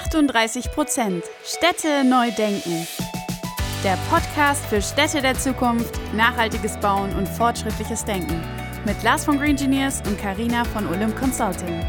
38 0.00 0.70
Prozent 0.70 1.24
Städte 1.42 2.04
neu 2.08 2.30
denken. 2.30 2.86
Der 3.82 3.98
Podcast 4.08 4.64
für 4.66 4.80
Städte 4.80 5.20
der 5.20 5.34
Zukunft, 5.34 5.98
nachhaltiges 6.14 6.78
Bauen 6.78 7.12
und 7.16 7.28
fortschrittliches 7.28 8.04
Denken. 8.04 8.40
Mit 8.86 9.02
Lars 9.02 9.24
von 9.24 9.38
Green 9.38 9.50
Engineers 9.50 10.00
und 10.08 10.16
Karina 10.16 10.62
von 10.64 10.86
Olymp 10.86 11.16
Consulting. 11.16 11.80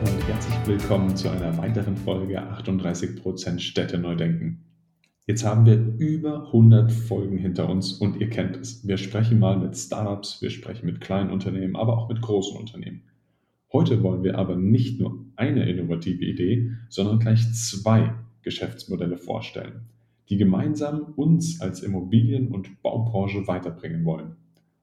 Und 0.00 0.28
herzlich 0.28 0.66
willkommen 0.66 1.16
zu 1.16 1.30
einer 1.30 1.56
weiteren 1.56 1.96
Folge 1.96 2.42
38 2.42 3.22
Prozent 3.22 3.62
Städte 3.62 3.96
neu 3.96 4.16
denken. 4.16 4.66
Jetzt 5.26 5.46
haben 5.46 5.64
wir 5.64 5.78
über 5.96 6.48
100 6.48 6.92
Folgen 6.92 7.38
hinter 7.38 7.70
uns 7.70 7.92
und 7.92 8.20
ihr 8.20 8.28
kennt 8.28 8.58
es. 8.58 8.86
Wir 8.86 8.98
sprechen 8.98 9.38
mal 9.38 9.56
mit 9.56 9.78
Startups, 9.78 10.42
wir 10.42 10.50
sprechen 10.50 10.84
mit 10.84 11.00
kleinen 11.00 11.30
Unternehmen, 11.30 11.74
aber 11.74 11.96
auch 11.96 12.10
mit 12.10 12.20
großen 12.20 12.58
Unternehmen. 12.58 13.02
Heute 13.74 14.04
wollen 14.04 14.22
wir 14.22 14.38
aber 14.38 14.54
nicht 14.54 15.00
nur 15.00 15.26
eine 15.34 15.68
innovative 15.68 16.24
Idee, 16.24 16.70
sondern 16.88 17.18
gleich 17.18 17.52
zwei 17.54 18.14
Geschäftsmodelle 18.42 19.18
vorstellen, 19.18 19.88
die 20.28 20.36
gemeinsam 20.36 21.12
uns 21.16 21.60
als 21.60 21.82
Immobilien- 21.82 22.52
und 22.52 22.80
Baubranche 22.82 23.48
weiterbringen 23.48 24.04
wollen. 24.04 24.36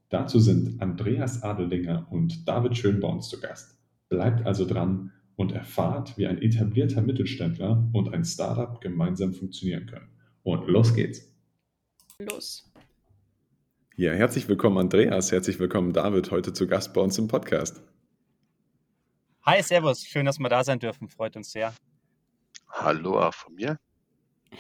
Dazu 0.10 0.40
sind 0.40 0.82
Andreas 0.82 1.42
Adeldinger 1.42 2.06
und 2.12 2.46
David 2.50 2.76
Schön 2.76 3.00
bei 3.00 3.08
uns 3.08 3.30
zu 3.30 3.40
Gast. 3.40 3.80
Bleibt 4.10 4.46
also 4.46 4.66
dran 4.66 5.14
und 5.38 5.54
erfahrt, 5.54 6.18
wie 6.18 6.28
ein 6.28 6.42
etablierter 6.42 7.02
Mittelständler 7.02 7.90
und 7.94 8.14
ein 8.14 8.26
Startup 8.26 8.82
gemeinsam 8.82 9.32
funktionieren 9.32 9.86
können. 9.86 10.10
Und 10.44 10.68
los 10.68 10.94
geht's. 10.94 11.34
Los. 12.20 12.70
Ja, 13.96 14.12
herzlich 14.12 14.50
willkommen 14.50 14.80
Andreas, 14.80 15.32
herzlich 15.32 15.62
willkommen 15.62 15.94
David, 15.94 16.30
heute 16.30 16.52
zu 16.52 16.68
Gast 16.68 16.94
bei 16.94 17.00
uns 17.00 17.18
im 17.18 17.30
Podcast. 17.30 17.82
Hi, 19.44 19.64
Servus. 19.64 20.06
Schön, 20.06 20.28
dass 20.28 20.38
wir 20.38 20.50
da 20.50 20.64
sein 20.64 20.78
dürfen. 20.78 21.08
Freut 21.08 21.36
uns 21.36 21.52
sehr. 21.52 21.74
Hallo 22.70 23.20
auch 23.20 23.34
von 23.34 23.56
mir. 23.56 23.80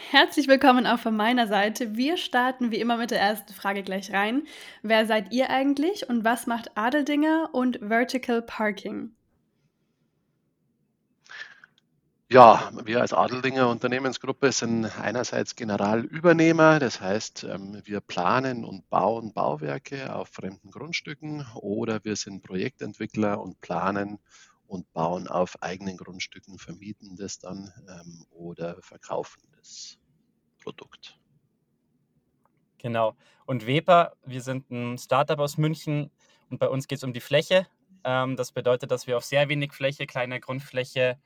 Herzlich 0.09 0.47
willkommen 0.47 0.87
auch 0.87 0.97
von 0.97 1.15
meiner 1.15 1.45
Seite. 1.45 1.95
Wir 1.95 2.17
starten 2.17 2.71
wie 2.71 2.79
immer 2.79 2.97
mit 2.97 3.11
der 3.11 3.19
ersten 3.19 3.53
Frage 3.53 3.83
gleich 3.83 4.11
rein. 4.11 4.47
Wer 4.81 5.05
seid 5.05 5.31
ihr 5.33 5.51
eigentlich 5.51 6.09
und 6.09 6.23
was 6.23 6.47
macht 6.47 6.75
Adeldinger 6.75 7.49
und 7.51 7.77
Vertical 7.79 8.41
Parking? 8.41 9.11
Ja, 12.31 12.71
wir 12.85 13.01
als 13.01 13.13
Adeldinger 13.13 13.69
Unternehmensgruppe 13.69 14.51
sind 14.51 14.85
einerseits 14.99 15.57
Generalübernehmer, 15.57 16.79
das 16.79 17.01
heißt, 17.01 17.43
ähm, 17.43 17.81
wir 17.83 17.99
planen 17.99 18.63
und 18.63 18.89
bauen 18.89 19.33
Bauwerke 19.33 20.15
auf 20.15 20.29
fremden 20.29 20.71
Grundstücken 20.71 21.45
oder 21.55 22.03
wir 22.05 22.15
sind 22.15 22.41
Projektentwickler 22.41 23.41
und 23.41 23.59
planen 23.59 24.17
und 24.71 24.93
bauen 24.93 25.27
auf 25.27 25.61
eigenen 25.61 25.97
Grundstücken, 25.97 26.57
vermieten 26.57 27.17
das 27.17 27.39
dann 27.39 27.73
ähm, 27.89 28.25
oder 28.31 28.81
verkaufen 28.81 29.41
das 29.57 29.99
Produkt. 30.63 31.19
Genau. 32.77 33.17
Und 33.45 33.67
Weber, 33.67 34.13
wir 34.25 34.41
sind 34.41 34.71
ein 34.71 34.97
Startup 34.97 35.37
aus 35.39 35.57
München 35.57 36.09
und 36.49 36.57
bei 36.59 36.69
uns 36.69 36.87
geht 36.87 36.99
es 36.99 37.03
um 37.03 37.11
die 37.11 37.19
Fläche. 37.19 37.67
Ähm, 38.05 38.37
das 38.37 38.53
bedeutet, 38.53 38.91
dass 38.91 39.07
wir 39.07 39.17
auf 39.17 39.25
sehr 39.25 39.49
wenig 39.49 39.73
Fläche, 39.73 40.07
kleiner 40.07 40.39
Grundfläche, 40.39 41.19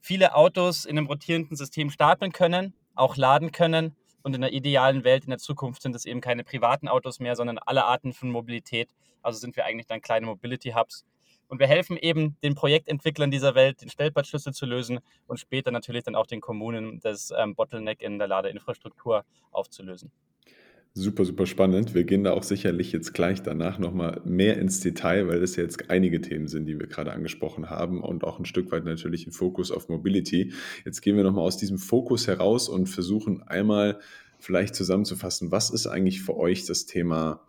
viele 0.00 0.34
Autos 0.34 0.86
in 0.86 0.96
einem 0.96 1.08
rotierenden 1.08 1.58
System 1.58 1.90
stapeln 1.90 2.32
können, 2.32 2.72
auch 2.94 3.16
laden 3.18 3.52
können. 3.52 3.96
Und 4.22 4.34
in 4.34 4.40
der 4.40 4.54
idealen 4.54 5.04
Welt 5.04 5.24
in 5.24 5.30
der 5.30 5.38
Zukunft 5.38 5.82
sind 5.82 5.94
es 5.94 6.06
eben 6.06 6.22
keine 6.22 6.42
privaten 6.42 6.88
Autos 6.88 7.20
mehr, 7.20 7.36
sondern 7.36 7.58
alle 7.58 7.84
Arten 7.84 8.14
von 8.14 8.30
Mobilität. 8.30 8.88
Also 9.20 9.38
sind 9.38 9.56
wir 9.56 9.66
eigentlich 9.66 9.86
dann 9.86 10.00
kleine 10.00 10.24
Mobility 10.24 10.70
Hubs, 10.70 11.04
und 11.48 11.58
wir 11.58 11.66
helfen 11.66 11.96
eben 11.96 12.36
den 12.42 12.54
Projektentwicklern 12.54 13.30
dieser 13.30 13.54
Welt, 13.54 13.82
den 13.82 13.90
Stellplatzschlüssel 13.90 14.52
zu 14.52 14.66
lösen 14.66 15.00
und 15.26 15.40
später 15.40 15.70
natürlich 15.70 16.04
dann 16.04 16.14
auch 16.14 16.26
den 16.26 16.40
Kommunen 16.40 17.00
das 17.00 17.32
ähm, 17.36 17.54
Bottleneck 17.54 18.00
in 18.02 18.18
der 18.18 18.28
Ladeinfrastruktur 18.28 19.24
aufzulösen. 19.50 20.12
Super, 20.94 21.24
super 21.24 21.46
spannend. 21.46 21.94
Wir 21.94 22.02
gehen 22.02 22.24
da 22.24 22.32
auch 22.32 22.42
sicherlich 22.42 22.90
jetzt 22.92 23.14
gleich 23.14 23.42
danach 23.42 23.78
nochmal 23.78 24.20
mehr 24.24 24.58
ins 24.58 24.80
Detail, 24.80 25.28
weil 25.28 25.40
das 25.40 25.54
jetzt 25.54 25.90
einige 25.90 26.20
Themen 26.20 26.48
sind, 26.48 26.66
die 26.66 26.78
wir 26.78 26.88
gerade 26.88 27.12
angesprochen 27.12 27.70
haben 27.70 28.02
und 28.02 28.24
auch 28.24 28.38
ein 28.38 28.46
Stück 28.46 28.72
weit 28.72 28.84
natürlich 28.84 29.26
ein 29.26 29.32
Fokus 29.32 29.70
auf 29.70 29.88
Mobility. 29.88 30.52
Jetzt 30.84 31.00
gehen 31.02 31.16
wir 31.16 31.22
nochmal 31.22 31.44
aus 31.44 31.56
diesem 31.56 31.78
Fokus 31.78 32.26
heraus 32.26 32.68
und 32.68 32.88
versuchen 32.88 33.42
einmal 33.42 34.00
vielleicht 34.40 34.74
zusammenzufassen, 34.74 35.52
was 35.52 35.70
ist 35.70 35.86
eigentlich 35.86 36.22
für 36.22 36.36
euch 36.36 36.66
das 36.66 36.86
Thema 36.86 37.42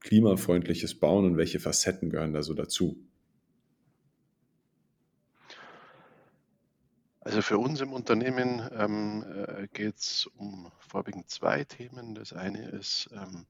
klimafreundliches 0.00 0.94
Bauen 0.94 1.24
und 1.24 1.36
welche 1.36 1.60
Facetten 1.60 2.10
gehören 2.10 2.32
da 2.32 2.42
so 2.42 2.54
dazu? 2.54 2.96
Also 7.28 7.42
für 7.42 7.58
uns 7.58 7.82
im 7.82 7.92
Unternehmen 7.92 8.66
ähm, 8.72 9.22
äh, 9.22 9.68
geht 9.68 9.98
es 9.98 10.24
um 10.38 10.72
vorwiegend 10.78 11.28
zwei 11.28 11.62
Themen. 11.62 12.14
Das 12.14 12.32
eine 12.32 12.70
ist 12.70 13.10
ähm, 13.12 13.44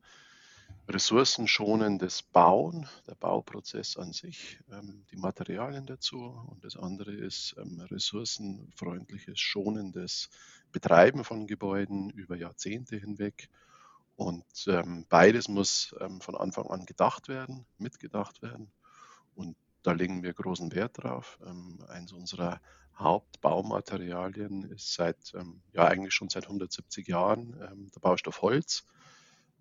ressourcenschonendes 0.89 2.25
Bauen, 2.25 2.89
der 3.07 3.15
Bauprozess 3.15 3.97
an 3.97 4.13
sich, 4.13 4.59
ähm, 4.73 5.05
die 5.13 5.17
Materialien 5.17 5.87
dazu. 5.87 6.19
Und 6.49 6.65
das 6.65 6.77
andere 6.77 7.13
ist 7.13 7.55
ähm, 7.57 7.81
ressourcenfreundliches, 7.89 9.39
schonendes 9.39 10.29
Betreiben 10.73 11.23
von 11.23 11.47
Gebäuden 11.47 12.11
über 12.11 12.35
Jahrzehnte 12.35 12.97
hinweg. 12.97 13.49
Und 14.17 14.45
ähm, 14.67 15.07
beides 15.09 15.47
muss 15.47 15.95
ähm, 16.01 16.21
von 16.21 16.35
Anfang 16.35 16.67
an 16.67 16.85
gedacht 16.85 17.29
werden, 17.29 17.65
mitgedacht 17.79 18.43
werden. 18.43 18.73
Und 19.37 19.57
da 19.85 19.93
legen 19.93 20.25
wir 20.25 20.35
großen 20.35 20.73
Wert 20.75 21.01
drauf. 21.01 21.39
eins 21.87 22.13
unserer 22.13 22.61
Hauptbaumaterialien 22.99 24.65
ist 24.65 24.95
seit, 24.95 25.33
ähm, 25.35 25.63
ja 25.73 25.87
eigentlich 25.87 26.15
schon 26.15 26.29
seit 26.29 26.45
170 26.45 27.07
Jahren 27.07 27.57
ähm, 27.61 27.91
der 27.95 28.01
Baustoff 28.01 28.43
Holz, 28.43 28.85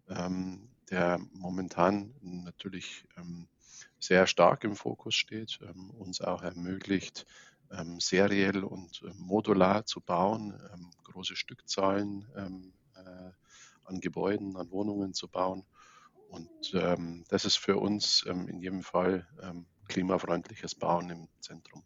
ähm, 0.09 0.69
der 0.89 1.19
momentan 1.33 2.15
natürlich 2.21 3.05
ähm, 3.15 3.47
sehr 3.99 4.25
stark 4.25 4.63
im 4.63 4.75
Fokus 4.75 5.15
steht, 5.15 5.59
ähm, 5.61 5.91
uns 5.91 6.21
auch 6.21 6.41
ermöglicht, 6.41 7.25
ähm, 7.71 7.99
seriell 7.99 8.63
und 8.63 9.03
modular 9.15 9.85
zu 9.85 10.01
bauen, 10.01 10.57
große 11.03 11.35
Stückzahlen 11.35 12.73
äh, 12.95 13.31
an 13.83 13.99
Gebäuden, 13.99 14.55
an 14.55 14.71
Wohnungen 14.71 15.13
zu 15.13 15.27
bauen. 15.27 15.65
Und 16.29 16.73
das 17.29 17.45
ist 17.45 17.55
für 17.55 17.77
uns 17.77 18.23
in 18.23 18.59
jedem 18.59 18.83
Fall 18.83 19.25
klimafreundliches 19.87 20.75
Bauen 20.75 21.09
im 21.09 21.27
Zentrum. 21.39 21.83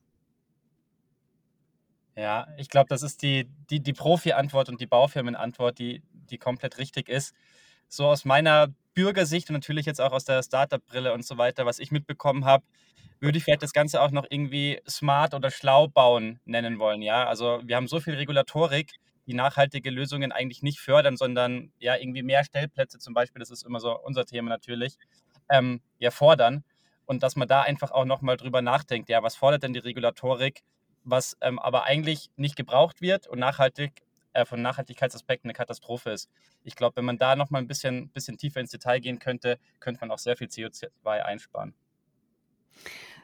Ja, 2.16 2.48
ich 2.58 2.70
glaube, 2.70 2.88
das 2.90 3.04
ist 3.04 3.22
die, 3.22 3.48
die, 3.70 3.80
die 3.82 3.94
Profi-Antwort 3.94 4.70
und 4.70 4.82
die 4.82 4.86
Baufirmen-Antwort, 4.86 5.80
die, 5.80 6.04
die 6.12 6.38
komplett 6.38 6.78
richtig 6.78 7.08
ist. 7.10 7.34
So 7.88 8.08
aus 8.08 8.26
meiner 8.26 8.68
Bürgersicht 8.94 9.50
und 9.50 9.54
natürlich 9.54 9.86
jetzt 9.86 10.02
auch 10.02 10.12
aus 10.12 10.26
der 10.26 10.44
Startup-Brille 10.44 11.14
und 11.14 11.26
so 11.26 11.38
weiter, 11.38 11.66
was 11.66 11.80
ich 11.80 11.92
mitbekommen 11.92 12.46
habe, 12.46 12.66
würde 13.22 13.38
ich 13.38 13.44
vielleicht 13.44 13.64
das 13.64 13.74
Ganze 13.74 14.02
auch 14.02 14.12
noch 14.12 14.26
irgendwie 14.30 14.82
smart 14.90 15.34
oder 15.34 15.52
schlau 15.52 15.88
bauen 15.88 16.40
nennen 16.46 16.80
wollen. 16.80 17.02
Ja, 17.02 17.28
also 17.28 17.62
wir 17.64 17.76
haben 17.76 17.88
so 17.88 18.00
viel 18.00 18.16
Regulatorik, 18.16 18.92
die 19.28 19.34
nachhaltige 19.34 19.90
Lösungen 19.92 20.32
eigentlich 20.32 20.64
nicht 20.64 20.80
fördern, 20.80 21.16
sondern 21.16 21.72
ja 21.80 21.96
irgendwie 21.96 22.24
mehr 22.24 22.44
Stellplätze 22.44 22.98
zum 23.00 23.14
Beispiel, 23.14 23.40
das 23.40 23.52
ist 23.52 23.64
immer 23.64 23.80
so 23.80 23.98
unser 24.00 24.26
Thema 24.26 24.50
natürlich, 24.50 24.98
ähm, 25.50 25.82
ja 26.00 26.12
fordern. 26.12 26.64
Und 27.06 27.24
dass 27.24 27.36
man 27.36 27.48
da 27.48 27.62
einfach 27.62 27.92
auch 27.92 28.06
nochmal 28.06 28.38
drüber 28.38 28.62
nachdenkt, 28.62 29.10
ja, 29.10 29.22
was 29.22 29.36
fordert 29.36 29.64
denn 29.64 29.74
die 29.74 29.80
Regulatorik? 29.80 30.64
Was 31.04 31.38
ähm, 31.42 31.60
aber 31.60 31.84
eigentlich 31.84 32.30
nicht 32.36 32.56
gebraucht 32.56 33.02
wird 33.02 33.28
und 33.28 33.40
nachhaltig 33.40 34.02
äh, 34.34 34.46
von 34.46 34.62
Nachhaltigkeitsaspekten 34.62 35.50
eine 35.50 35.54
Katastrophe 35.56 36.12
ist. 36.12 36.30
Ich 36.64 36.76
glaube, 36.76 36.98
wenn 36.98 37.06
man 37.06 37.18
da 37.18 37.36
noch 37.36 37.50
mal 37.50 37.60
ein 37.60 37.68
bisschen, 37.68 38.10
bisschen 38.10 38.38
tiefer 38.38 38.60
ins 38.60 38.72
Detail 38.72 39.00
gehen 39.00 39.20
könnte, 39.20 39.58
könnte 39.80 40.02
man 40.02 40.12
auch 40.12 40.20
sehr 40.20 40.38
viel 40.38 40.48
CO2 40.48 41.08
einsparen. 41.08 41.74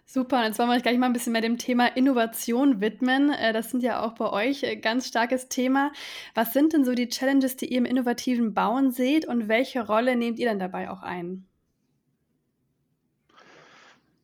Super, 0.09 0.39
und 0.39 0.45
jetzt 0.45 0.59
wollen 0.59 0.69
wir 0.69 0.75
uns 0.75 0.83
gleich 0.83 0.97
mal 0.97 1.07
ein 1.07 1.13
bisschen 1.13 1.33
mehr 1.33 1.41
dem 1.41 1.57
Thema 1.57 1.88
Innovation 1.88 2.79
widmen. 2.79 3.29
Äh, 3.29 3.51
das 3.51 3.71
sind 3.71 3.83
ja 3.83 4.01
auch 4.01 4.13
bei 4.13 4.30
euch 4.30 4.65
ein 4.65 4.71
äh, 4.71 4.75
ganz 4.77 5.07
starkes 5.07 5.50
Thema. 5.50 5.91
Was 6.33 6.53
sind 6.53 6.71
denn 6.71 6.85
so 6.85 6.94
die 6.94 7.09
Challenges, 7.09 7.57
die 7.57 7.65
ihr 7.65 7.80
im 7.80 7.85
innovativen 7.85 8.53
Bauen 8.53 8.91
seht 8.91 9.27
und 9.27 9.50
welche 9.50 9.85
Rolle 9.85 10.15
nehmt 10.15 10.39
ihr 10.39 10.47
denn 10.47 10.59
dabei 10.59 10.89
auch 10.89 11.01
ein? 11.01 11.45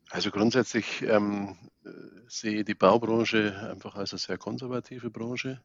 Also 0.10 0.32
grundsätzlich 0.32 1.02
ähm, 1.02 1.58
sehe 2.28 2.64
die 2.64 2.76
Baubranche 2.76 3.70
einfach 3.72 3.96
als 3.96 4.12
eine 4.12 4.20
sehr 4.20 4.38
konservative 4.38 5.10
Branche. 5.10 5.62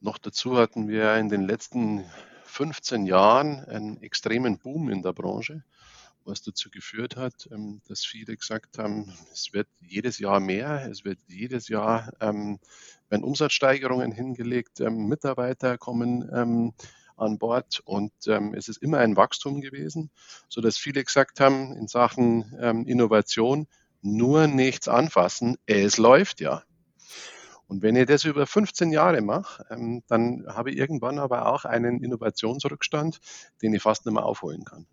Noch 0.00 0.18
dazu 0.18 0.56
hatten 0.56 0.88
wir 0.88 1.16
in 1.16 1.28
den 1.28 1.42
letzten 1.42 2.04
15 2.44 3.06
Jahren 3.06 3.64
einen 3.64 4.02
extremen 4.02 4.58
Boom 4.58 4.90
in 4.90 5.02
der 5.02 5.12
Branche, 5.12 5.64
was 6.24 6.42
dazu 6.42 6.70
geführt 6.70 7.16
hat, 7.16 7.48
ähm, 7.50 7.80
dass 7.88 8.04
viele 8.04 8.36
gesagt 8.36 8.78
haben, 8.78 9.12
es 9.32 9.52
wird 9.52 9.68
jedes 9.80 10.18
Jahr 10.18 10.40
mehr, 10.40 10.88
es 10.90 11.04
wird 11.04 11.18
jedes 11.28 11.68
Jahr 11.68 12.12
ähm, 12.20 12.58
werden 13.08 13.24
Umsatzsteigerungen 13.24 14.12
hingelegt, 14.12 14.80
ähm, 14.80 15.06
Mitarbeiter 15.06 15.78
kommen 15.78 16.74
an 17.16 17.38
Bord 17.38 17.80
und 17.84 18.12
es 18.26 18.68
ist 18.68 18.78
immer 18.78 18.98
ein 18.98 19.16
Wachstum 19.16 19.60
gewesen, 19.60 20.10
sodass 20.48 20.78
viele 20.78 21.04
gesagt 21.04 21.38
haben 21.38 21.76
in 21.76 21.86
Sachen 21.86 22.42
Innovation, 22.86 23.68
nur 24.02 24.46
nichts 24.46 24.88
anfassen, 24.88 25.56
es 25.66 25.96
läuft 25.96 26.40
ja. 26.40 26.62
Und 27.66 27.80
wenn 27.80 27.96
ich 27.96 28.06
das 28.06 28.24
über 28.24 28.46
15 28.46 28.90
Jahre 28.90 29.22
mache, 29.22 29.64
ähm, 29.70 30.02
dann 30.06 30.44
habe 30.46 30.70
ich 30.70 30.76
irgendwann 30.76 31.18
aber 31.18 31.46
auch 31.46 31.64
einen 31.64 32.02
Innovationsrückstand, 32.02 33.18
den 33.62 33.72
ich 33.72 33.82
fast 33.82 34.04
nicht 34.04 34.12
mehr 34.14 34.26
aufholen 34.26 34.64
kann. 34.64 34.86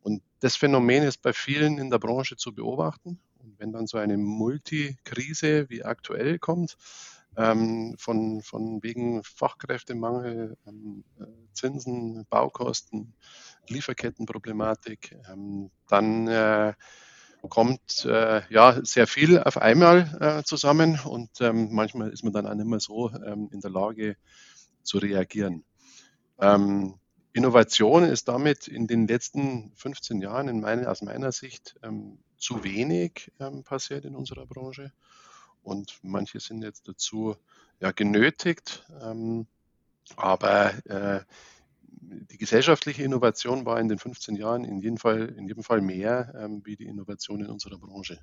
Und 0.00 0.22
das 0.40 0.56
Phänomen 0.56 1.02
ist 1.02 1.20
bei 1.20 1.32
vielen 1.32 1.76
in 1.78 1.90
der 1.90 1.98
Branche 1.98 2.36
zu 2.36 2.54
beobachten. 2.54 3.20
Und 3.38 3.58
wenn 3.58 3.72
dann 3.72 3.86
so 3.86 3.98
eine 3.98 4.16
Multikrise 4.16 5.68
wie 5.68 5.84
aktuell 5.84 6.38
kommt, 6.38 6.76
ähm, 7.36 7.94
von, 7.98 8.42
von 8.42 8.82
wegen 8.82 9.22
Fachkräftemangel, 9.22 10.56
ähm, 10.66 11.04
äh, 11.20 11.24
Zinsen, 11.52 12.26
Baukosten, 12.30 13.14
Lieferkettenproblematik, 13.68 15.16
dann 15.88 16.28
äh, 16.28 16.72
kommt 17.48 18.04
äh, 18.04 18.42
ja 18.50 18.80
sehr 18.84 19.06
viel 19.06 19.38
auf 19.42 19.58
einmal 19.58 20.18
äh, 20.20 20.42
zusammen 20.44 20.98
und 21.04 21.30
ähm, 21.40 21.68
manchmal 21.72 22.10
ist 22.10 22.24
man 22.24 22.32
dann 22.32 22.46
auch 22.46 22.54
nicht 22.54 22.66
mehr 22.66 22.80
so 22.80 23.10
ähm, 23.10 23.48
in 23.52 23.60
der 23.60 23.70
Lage 23.70 24.16
zu 24.82 24.98
reagieren. 24.98 25.64
Ähm, 26.40 26.94
Innovation 27.32 28.04
ist 28.04 28.28
damit 28.28 28.68
in 28.68 28.86
den 28.86 29.08
letzten 29.08 29.72
15 29.74 30.20
Jahren 30.20 30.48
in 30.48 30.60
meine, 30.60 30.88
aus 30.88 31.02
meiner 31.02 31.32
Sicht 31.32 31.76
ähm, 31.82 32.18
zu 32.36 32.62
wenig 32.62 33.32
ähm, 33.40 33.64
passiert 33.64 34.04
in 34.04 34.14
unserer 34.14 34.46
Branche 34.46 34.92
und 35.64 35.98
manche 36.02 36.38
sind 36.40 36.62
jetzt 36.62 36.86
dazu 36.88 37.36
ja, 37.80 37.90
genötigt. 37.90 38.84
Ähm, 39.02 39.46
aber 40.16 40.74
äh, 40.86 41.20
die 42.30 42.38
gesellschaftliche 42.38 43.02
Innovation 43.02 43.66
war 43.66 43.80
in 43.80 43.88
den 43.88 43.98
15 43.98 44.36
Jahren 44.36 44.64
in 44.64 44.78
jedem 44.78 44.96
Fall, 44.96 45.28
in 45.36 45.46
jedem 45.46 45.62
Fall 45.62 45.80
mehr 45.80 46.34
ähm, 46.38 46.62
wie 46.64 46.76
die 46.76 46.86
Innovation 46.86 47.40
in 47.40 47.50
unserer 47.50 47.78
Branche. 47.78 48.20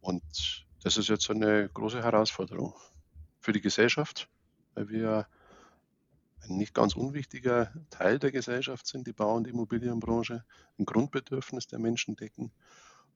Und 0.00 0.66
das 0.82 0.96
ist 0.96 1.08
jetzt 1.08 1.30
eine 1.30 1.68
große 1.68 2.02
Herausforderung 2.02 2.74
für 3.40 3.52
die 3.52 3.60
Gesellschaft, 3.60 4.28
weil 4.74 4.88
wir 4.88 5.26
ein 6.42 6.56
nicht 6.56 6.74
ganz 6.74 6.94
unwichtiger 6.94 7.72
Teil 7.90 8.18
der 8.18 8.30
Gesellschaft 8.30 8.86
sind, 8.86 9.06
die 9.06 9.12
Bau- 9.12 9.34
und 9.34 9.48
Immobilienbranche, 9.48 10.44
ein 10.78 10.84
Grundbedürfnis 10.84 11.66
der 11.66 11.78
Menschen 11.78 12.16
decken 12.16 12.52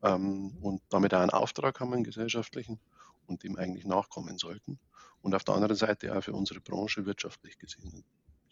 ähm, 0.03 0.57
und 0.61 0.83
damit 0.89 1.15
auch 1.15 1.21
einen 1.21 1.31
Auftrag 1.31 1.81
haben, 1.81 1.93
einen 1.93 2.05
gesellschaftlichen 2.05 2.81
und 3.27 3.45
dem 3.45 3.57
eigentlich 3.57 3.85
nachkommen 3.85 4.39
sollten. 4.39 4.79
Und 5.23 5.35
auf 5.35 5.45
der 5.45 5.55
anderen 5.55 5.77
Seite 5.77 6.17
auch 6.17 6.23
für 6.23 6.33
unsere 6.33 6.61
Branche 6.61 7.07
wirtschaftlich 7.07 7.59
gesehen 7.59 8.05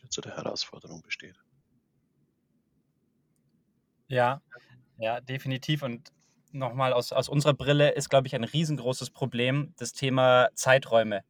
zu 0.09 0.21
der 0.21 0.37
Herausforderung 0.37 1.03
besteht. 1.03 1.37
Ja, 4.09 4.41
ja, 4.99 5.21
definitiv. 5.21 5.83
Und 5.83 6.13
nochmal 6.53 6.93
aus, 6.93 7.13
aus 7.13 7.29
unserer 7.29 7.55
Brille 7.55 7.91
ist, 7.91 8.09
glaube 8.09 8.27
ich, 8.27 8.35
ein 8.35 8.45
riesengroßes 8.45 9.11
Problem 9.11 9.75
das 9.77 9.93
Thema 9.93 10.49
Zeiträume. 10.55 11.23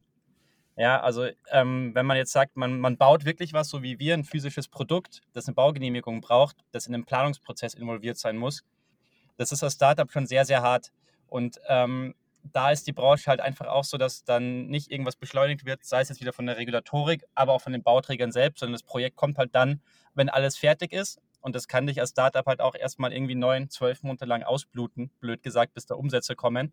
Ja, 0.76 1.00
also 1.00 1.26
ähm, 1.50 1.92
wenn 1.94 2.06
man 2.06 2.16
jetzt 2.16 2.32
sagt, 2.32 2.56
man, 2.56 2.78
man 2.78 2.96
baut 2.96 3.24
wirklich 3.24 3.52
was, 3.52 3.68
so 3.68 3.82
wie 3.82 3.98
wir, 3.98 4.14
ein 4.14 4.22
physisches 4.22 4.68
Produkt, 4.68 5.22
das 5.32 5.46
eine 5.46 5.56
Baugenehmigung 5.56 6.20
braucht, 6.20 6.56
das 6.70 6.86
in 6.86 6.94
einem 6.94 7.04
Planungsprozess 7.04 7.74
involviert 7.74 8.16
sein 8.16 8.36
muss, 8.36 8.62
das 9.36 9.50
ist 9.50 9.64
als 9.64 9.74
Startup 9.74 10.10
schon 10.10 10.26
sehr, 10.26 10.44
sehr 10.44 10.62
hart. 10.62 10.92
Und 11.26 11.60
ähm, 11.68 12.14
da 12.52 12.70
ist 12.70 12.86
die 12.86 12.92
Branche 12.92 13.26
halt 13.26 13.40
einfach 13.40 13.66
auch 13.66 13.84
so, 13.84 13.98
dass 13.98 14.24
dann 14.24 14.66
nicht 14.66 14.90
irgendwas 14.90 15.16
beschleunigt 15.16 15.64
wird, 15.64 15.84
sei 15.84 16.00
es 16.00 16.08
jetzt 16.08 16.20
wieder 16.20 16.32
von 16.32 16.46
der 16.46 16.56
Regulatorik, 16.56 17.24
aber 17.34 17.52
auch 17.52 17.60
von 17.60 17.72
den 17.72 17.82
Bauträgern 17.82 18.32
selbst, 18.32 18.60
sondern 18.60 18.74
das 18.74 18.82
Projekt 18.82 19.16
kommt 19.16 19.38
halt 19.38 19.54
dann, 19.54 19.80
wenn 20.14 20.28
alles 20.28 20.56
fertig 20.56 20.92
ist. 20.92 21.20
Und 21.40 21.54
das 21.54 21.68
kann 21.68 21.86
dich 21.86 22.00
als 22.00 22.10
Startup 22.10 22.44
halt 22.46 22.60
auch 22.60 22.74
erstmal 22.74 23.12
irgendwie 23.12 23.34
neun, 23.36 23.70
zwölf 23.70 24.02
Monate 24.02 24.24
lang 24.24 24.42
ausbluten, 24.42 25.10
blöd 25.20 25.42
gesagt, 25.42 25.74
bis 25.74 25.86
da 25.86 25.94
Umsätze 25.94 26.34
kommen. 26.34 26.72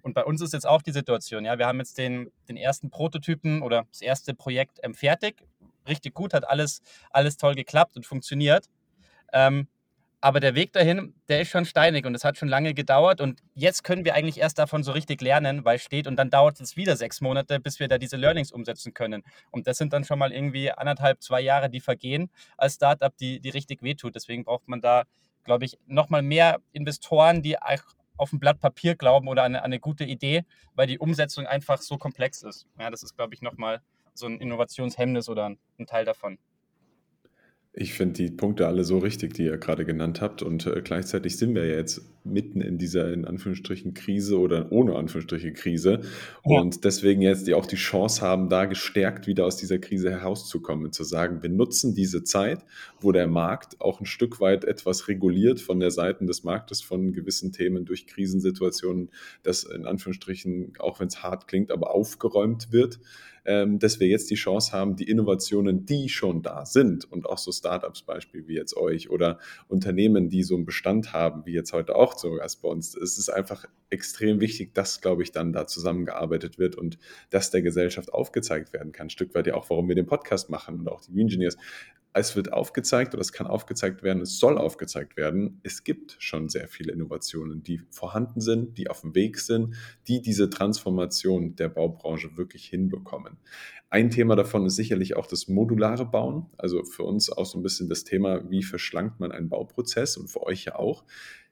Und 0.00 0.14
bei 0.14 0.24
uns 0.24 0.40
ist 0.40 0.52
jetzt 0.52 0.66
auch 0.66 0.82
die 0.82 0.92
Situation, 0.92 1.44
ja, 1.44 1.58
wir 1.58 1.66
haben 1.66 1.78
jetzt 1.78 1.98
den, 1.98 2.32
den 2.48 2.56
ersten 2.56 2.90
Prototypen 2.90 3.62
oder 3.62 3.86
das 3.90 4.00
erste 4.00 4.34
Projekt 4.34 4.80
ähm, 4.82 4.94
fertig. 4.94 5.44
Richtig 5.86 6.14
gut, 6.14 6.34
hat 6.34 6.48
alles, 6.48 6.82
alles 7.10 7.36
toll 7.36 7.54
geklappt 7.54 7.96
und 7.96 8.06
funktioniert. 8.06 8.68
Ähm, 9.32 9.68
aber 10.22 10.38
der 10.38 10.54
Weg 10.54 10.72
dahin, 10.72 11.14
der 11.28 11.40
ist 11.40 11.48
schon 11.48 11.64
steinig 11.64 12.06
und 12.06 12.14
es 12.14 12.24
hat 12.24 12.38
schon 12.38 12.48
lange 12.48 12.74
gedauert. 12.74 13.20
Und 13.20 13.42
jetzt 13.54 13.82
können 13.82 14.04
wir 14.04 14.14
eigentlich 14.14 14.38
erst 14.38 14.56
davon 14.56 14.84
so 14.84 14.92
richtig 14.92 15.20
lernen, 15.20 15.64
weil 15.64 15.80
steht 15.80 16.06
und 16.06 16.14
dann 16.14 16.30
dauert 16.30 16.60
es 16.60 16.76
wieder 16.76 16.96
sechs 16.96 17.20
Monate, 17.20 17.58
bis 17.58 17.80
wir 17.80 17.88
da 17.88 17.98
diese 17.98 18.16
Learnings 18.16 18.52
umsetzen 18.52 18.94
können. 18.94 19.24
Und 19.50 19.66
das 19.66 19.78
sind 19.78 19.92
dann 19.92 20.04
schon 20.04 20.20
mal 20.20 20.32
irgendwie 20.32 20.70
anderthalb, 20.70 21.20
zwei 21.22 21.40
Jahre, 21.40 21.68
die 21.68 21.80
vergehen 21.80 22.30
als 22.56 22.74
Startup, 22.74 23.14
die, 23.16 23.40
die 23.40 23.50
richtig 23.50 23.82
wehtut. 23.82 24.14
Deswegen 24.14 24.44
braucht 24.44 24.68
man 24.68 24.80
da, 24.80 25.02
glaube 25.42 25.64
ich, 25.64 25.76
nochmal 25.86 26.22
mehr 26.22 26.60
Investoren, 26.70 27.42
die 27.42 27.56
auf 28.16 28.32
ein 28.32 28.38
Blatt 28.38 28.60
Papier 28.60 28.94
glauben 28.94 29.26
oder 29.26 29.42
an 29.42 29.56
eine, 29.56 29.64
eine 29.64 29.80
gute 29.80 30.04
Idee, 30.04 30.44
weil 30.76 30.86
die 30.86 31.00
Umsetzung 31.00 31.46
einfach 31.48 31.82
so 31.82 31.98
komplex 31.98 32.42
ist. 32.42 32.68
Ja, 32.78 32.90
das 32.90 33.02
ist, 33.02 33.16
glaube 33.16 33.34
ich, 33.34 33.42
nochmal 33.42 33.82
so 34.14 34.26
ein 34.26 34.40
Innovationshemmnis 34.40 35.28
oder 35.28 35.50
ein 35.78 35.86
Teil 35.86 36.04
davon. 36.04 36.38
Ich 37.74 37.94
finde 37.94 38.12
die 38.14 38.30
Punkte 38.30 38.66
alle 38.66 38.84
so 38.84 38.98
richtig, 38.98 39.32
die 39.32 39.44
ihr 39.44 39.56
gerade 39.56 39.86
genannt 39.86 40.20
habt. 40.20 40.42
Und 40.42 40.66
äh, 40.66 40.82
gleichzeitig 40.84 41.38
sind 41.38 41.54
wir 41.54 41.64
ja 41.64 41.76
jetzt 41.76 42.02
mitten 42.22 42.60
in 42.60 42.76
dieser, 42.76 43.10
in 43.10 43.24
Anführungsstrichen, 43.24 43.94
Krise 43.94 44.38
oder 44.38 44.70
ohne 44.70 44.94
Anführungsstriche 44.94 45.54
Krise. 45.54 46.02
Ja. 46.44 46.60
Und 46.60 46.84
deswegen 46.84 47.22
jetzt 47.22 47.46
die 47.46 47.54
auch 47.54 47.64
die 47.64 47.76
Chance 47.76 48.20
haben, 48.20 48.50
da 48.50 48.66
gestärkt 48.66 49.26
wieder 49.26 49.46
aus 49.46 49.56
dieser 49.56 49.78
Krise 49.78 50.10
herauszukommen. 50.10 50.92
Zu 50.92 51.02
sagen, 51.02 51.42
wir 51.42 51.48
nutzen 51.48 51.94
diese 51.94 52.24
Zeit, 52.24 52.62
wo 53.00 53.10
der 53.10 53.26
Markt 53.26 53.80
auch 53.80 54.00
ein 54.00 54.06
Stück 54.06 54.38
weit 54.38 54.64
etwas 54.64 55.08
reguliert 55.08 55.58
von 55.58 55.80
der 55.80 55.90
Seite 55.90 56.26
des 56.26 56.44
Marktes 56.44 56.82
von 56.82 57.14
gewissen 57.14 57.52
Themen 57.52 57.86
durch 57.86 58.06
Krisensituationen, 58.06 59.08
dass 59.44 59.64
in 59.64 59.86
Anführungsstrichen, 59.86 60.74
auch 60.78 61.00
wenn 61.00 61.08
es 61.08 61.22
hart 61.22 61.48
klingt, 61.48 61.70
aber 61.70 61.94
aufgeräumt 61.94 62.70
wird 62.70 63.00
ähm, 63.44 63.78
dass 63.78 64.00
wir 64.00 64.08
jetzt 64.08 64.30
die 64.30 64.36
Chance 64.36 64.72
haben, 64.72 64.96
die 64.96 65.08
Innovationen, 65.08 65.84
die 65.84 66.08
schon 66.08 66.42
da 66.42 66.64
sind 66.64 67.10
und 67.10 67.26
auch 67.26 67.38
so 67.38 67.52
Startups 67.52 68.02
Beispiel 68.02 68.46
wie 68.46 68.54
jetzt 68.54 68.76
euch 68.76 69.10
oder 69.10 69.38
Unternehmen, 69.68 70.28
die 70.28 70.42
so 70.42 70.54
einen 70.54 70.64
Bestand 70.64 71.12
haben, 71.12 71.44
wie 71.46 71.52
jetzt 71.52 71.72
heute 71.72 71.96
auch 71.96 72.14
zu 72.14 72.34
Gast 72.36 72.62
bei 72.62 72.68
uns, 72.68 72.94
es 72.94 73.18
ist 73.18 73.28
einfach 73.28 73.66
extrem 73.90 74.40
wichtig, 74.40 74.74
dass, 74.74 75.00
glaube 75.00 75.22
ich, 75.22 75.32
dann 75.32 75.52
da 75.52 75.66
zusammengearbeitet 75.66 76.58
wird 76.58 76.76
und 76.76 76.98
dass 77.30 77.50
der 77.50 77.62
Gesellschaft 77.62 78.12
aufgezeigt 78.12 78.72
werden 78.72 78.92
kann. 78.92 79.06
Ein 79.06 79.10
Stück 79.10 79.34
weit 79.34 79.46
ja 79.46 79.54
auch, 79.54 79.68
warum 79.70 79.88
wir 79.88 79.94
den 79.94 80.06
Podcast 80.06 80.48
machen 80.48 80.80
und 80.80 80.88
auch 80.88 81.02
die 81.02 81.20
Engineers 81.20 81.56
es 82.14 82.36
wird 82.36 82.52
aufgezeigt 82.52 83.14
oder 83.14 83.22
es 83.22 83.32
kann 83.32 83.46
aufgezeigt 83.46 84.02
werden, 84.02 84.22
es 84.22 84.38
soll 84.38 84.58
aufgezeigt 84.58 85.16
werden. 85.16 85.60
Es 85.62 85.82
gibt 85.82 86.16
schon 86.18 86.48
sehr 86.48 86.68
viele 86.68 86.92
Innovationen, 86.92 87.62
die 87.62 87.80
vorhanden 87.90 88.40
sind, 88.40 88.76
die 88.76 88.88
auf 88.88 89.00
dem 89.00 89.14
Weg 89.14 89.38
sind, 89.38 89.74
die 90.08 90.20
diese 90.20 90.50
Transformation 90.50 91.56
der 91.56 91.68
Baubranche 91.68 92.36
wirklich 92.36 92.66
hinbekommen. 92.66 93.38
Ein 93.88 94.10
Thema 94.10 94.36
davon 94.36 94.66
ist 94.66 94.76
sicherlich 94.76 95.16
auch 95.16 95.26
das 95.26 95.48
modulare 95.48 96.04
Bauen. 96.04 96.46
Also 96.58 96.84
für 96.84 97.02
uns 97.02 97.30
auch 97.30 97.46
so 97.46 97.58
ein 97.58 97.62
bisschen 97.62 97.88
das 97.88 98.04
Thema, 98.04 98.50
wie 98.50 98.62
verschlankt 98.62 99.20
man 99.20 99.32
einen 99.32 99.48
Bauprozess 99.48 100.16
und 100.16 100.28
für 100.28 100.42
euch 100.42 100.64
ja 100.64 100.76
auch. 100.76 101.04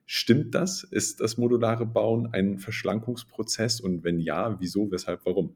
Stimmt 0.05 0.55
das? 0.55 0.83
Ist 0.83 1.21
das 1.21 1.39
modulare 1.39 1.87
Bauen 1.87 2.33
ein 2.33 2.59
Verschlankungsprozess? 2.59 3.81
Und 3.81 4.05
wenn 4.05 4.19
ja, 4.19 4.59
wieso, 4.59 4.91
weshalb, 4.91 5.25
warum? 5.25 5.55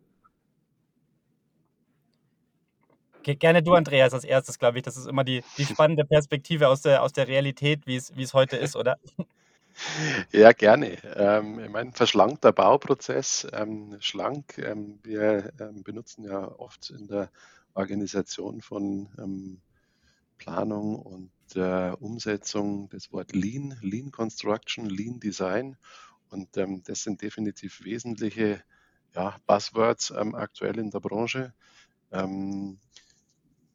Gerne 3.24 3.62
du, 3.62 3.74
Andreas, 3.74 4.12
als 4.12 4.24
erstes, 4.24 4.58
glaube 4.58 4.78
ich. 4.78 4.84
Das 4.84 4.96
ist 4.96 5.06
immer 5.06 5.24
die, 5.24 5.42
die 5.56 5.64
spannende 5.64 6.04
Perspektive 6.04 6.68
aus 6.68 6.82
der, 6.82 7.02
aus 7.02 7.12
der 7.12 7.26
Realität, 7.26 7.86
wie 7.86 7.96
es, 7.96 8.34
heute 8.34 8.56
ist, 8.56 8.76
oder? 8.76 8.98
Ja, 10.30 10.52
gerne. 10.52 10.98
Ähm, 11.16 11.58
ich 11.58 11.68
meine, 11.68 11.90
verschlankter 11.90 12.52
Bauprozess, 12.52 13.44
ähm, 13.52 13.96
schlank. 13.98 14.56
Ähm, 14.58 15.00
wir 15.02 15.52
ähm, 15.58 15.82
benutzen 15.82 16.22
ja 16.22 16.46
oft 16.60 16.90
in 16.90 17.08
der 17.08 17.28
Organisation 17.74 18.60
von 18.60 19.08
ähm, 19.18 19.60
Planung 20.38 21.00
und 21.00 21.30
äh, 21.56 21.90
Umsetzung 21.98 22.88
das 22.90 23.12
Wort 23.12 23.34
Lean, 23.34 23.76
Lean 23.80 24.12
Construction, 24.12 24.86
Lean 24.86 25.18
Design. 25.18 25.76
Und 26.30 26.56
ähm, 26.56 26.82
das 26.84 27.02
sind 27.02 27.20
definitiv 27.20 27.82
wesentliche 27.82 28.62
ja, 29.14 29.36
Buzzwords 29.46 30.12
aktuell 30.12 30.78
in 30.78 30.90
der 30.90 31.00
Branche. 31.00 31.52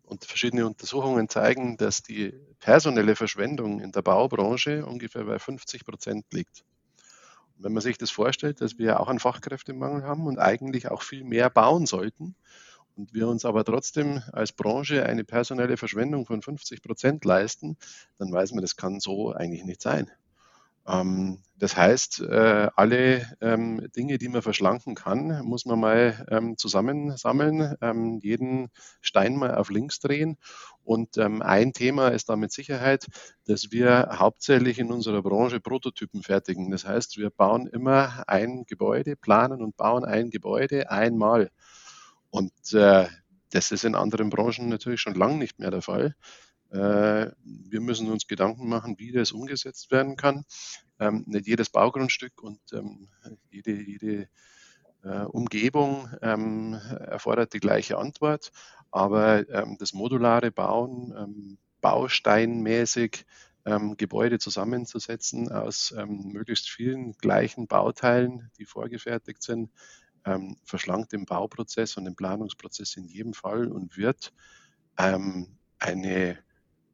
Und 0.09 0.25
verschiedene 0.25 0.65
Untersuchungen 0.65 1.29
zeigen, 1.29 1.77
dass 1.77 2.01
die 2.01 2.33
personelle 2.59 3.15
Verschwendung 3.15 3.79
in 3.79 3.91
der 3.91 4.01
Baubranche 4.01 4.83
ungefähr 4.83 5.23
bei 5.23 5.37
50 5.37 5.85
Prozent 5.85 6.25
liegt. 6.33 6.63
Und 7.55 7.63
wenn 7.63 7.73
man 7.73 7.83
sich 7.83 7.99
das 7.99 8.09
vorstellt, 8.09 8.59
dass 8.59 8.79
wir 8.79 8.99
auch 8.99 9.07
einen 9.07 9.19
Fachkräftemangel 9.19 10.01
haben 10.03 10.25
und 10.25 10.39
eigentlich 10.39 10.89
auch 10.89 11.03
viel 11.03 11.23
mehr 11.23 11.51
bauen 11.51 11.85
sollten 11.85 12.35
und 12.95 13.13
wir 13.13 13.27
uns 13.27 13.45
aber 13.45 13.63
trotzdem 13.63 14.23
als 14.33 14.51
Branche 14.51 15.05
eine 15.05 15.23
personelle 15.23 15.77
Verschwendung 15.77 16.25
von 16.25 16.41
50 16.41 16.81
Prozent 16.81 17.23
leisten, 17.23 17.77
dann 18.17 18.31
weiß 18.31 18.53
man, 18.53 18.61
das 18.61 18.75
kann 18.75 18.99
so 18.99 19.31
eigentlich 19.31 19.63
nicht 19.63 19.83
sein. 19.83 20.09
Ähm, 20.89 21.43
das 21.57 21.75
heißt, 21.75 22.21
äh, 22.21 22.69
alle 22.75 23.27
ähm, 23.41 23.87
Dinge, 23.95 24.17
die 24.17 24.29
man 24.29 24.41
verschlanken 24.41 24.95
kann, 24.95 25.41
muss 25.43 25.65
man 25.65 25.79
mal 25.79 26.25
ähm, 26.31 26.57
zusammensammeln, 26.57 27.75
jeden 28.21 28.69
Stein 29.01 29.35
mal 29.35 29.55
auf 29.55 29.69
links 29.69 29.99
drehen. 29.99 30.37
Und 30.83 31.17
ein 31.19 31.73
Thema 31.73 32.09
ist 32.09 32.29
da 32.29 32.35
mit 32.35 32.51
Sicherheit, 32.51 33.05
dass 33.45 33.71
wir 33.71 34.09
hauptsächlich 34.13 34.79
in 34.79 34.91
unserer 34.91 35.21
Branche 35.21 35.59
Prototypen 35.59 36.23
fertigen. 36.23 36.71
Das 36.71 36.85
heißt, 36.85 37.17
wir 37.17 37.29
bauen 37.29 37.67
immer 37.67 38.23
ein 38.27 38.63
Gebäude, 38.65 39.15
planen 39.15 39.61
und 39.61 39.77
bauen 39.77 40.05
ein 40.05 40.29
Gebäude 40.31 40.89
einmal. 40.89 41.51
Und 42.31 42.53
äh, 42.73 43.07
das 43.51 43.71
ist 43.71 43.85
in 43.85 43.95
anderen 43.95 44.29
Branchen 44.29 44.69
natürlich 44.69 45.01
schon 45.01 45.15
lange 45.15 45.37
nicht 45.37 45.59
mehr 45.59 45.71
der 45.71 45.81
Fall. 45.81 46.15
Äh, 46.71 47.31
wir 47.43 47.81
müssen 47.81 48.11
uns 48.11 48.27
Gedanken 48.27 48.69
machen, 48.69 48.99
wie 48.99 49.11
das 49.11 49.31
umgesetzt 49.31 49.91
werden 49.91 50.15
kann. 50.15 50.45
Ähm, 50.99 51.23
nicht 51.27 51.47
jedes 51.47 51.69
Baugrundstück 51.69 52.41
und 52.43 52.59
ähm, 52.73 53.09
jede, 53.49 53.71
jede 53.71 54.29
äh, 55.03 55.21
Umgebung 55.21 56.09
ähm, 56.21 56.73
erfordert 56.73 57.53
die 57.53 57.59
gleiche 57.59 57.97
Antwort, 57.97 58.51
aber 58.91 59.43
das 59.77 59.93
modulare 59.93 60.49
Bauen, 60.49 61.59
bausteinmäßig 61.79 63.23
Gebäude 63.97 64.39
zusammenzusetzen 64.39 65.51
aus 65.51 65.93
möglichst 66.07 66.71
vielen 66.71 67.13
gleichen 67.13 67.67
Bauteilen, 67.67 68.49
die 68.57 68.65
vorgefertigt 68.65 69.43
sind, 69.43 69.69
verschlankt 70.63 71.11
den 71.11 71.25
Bauprozess 71.25 71.97
und 71.97 72.05
den 72.05 72.15
Planungsprozess 72.15 72.97
in 72.97 73.05
jedem 73.05 73.35
Fall 73.35 73.71
und 73.71 73.95
wird 73.95 74.33
eine 74.95 76.39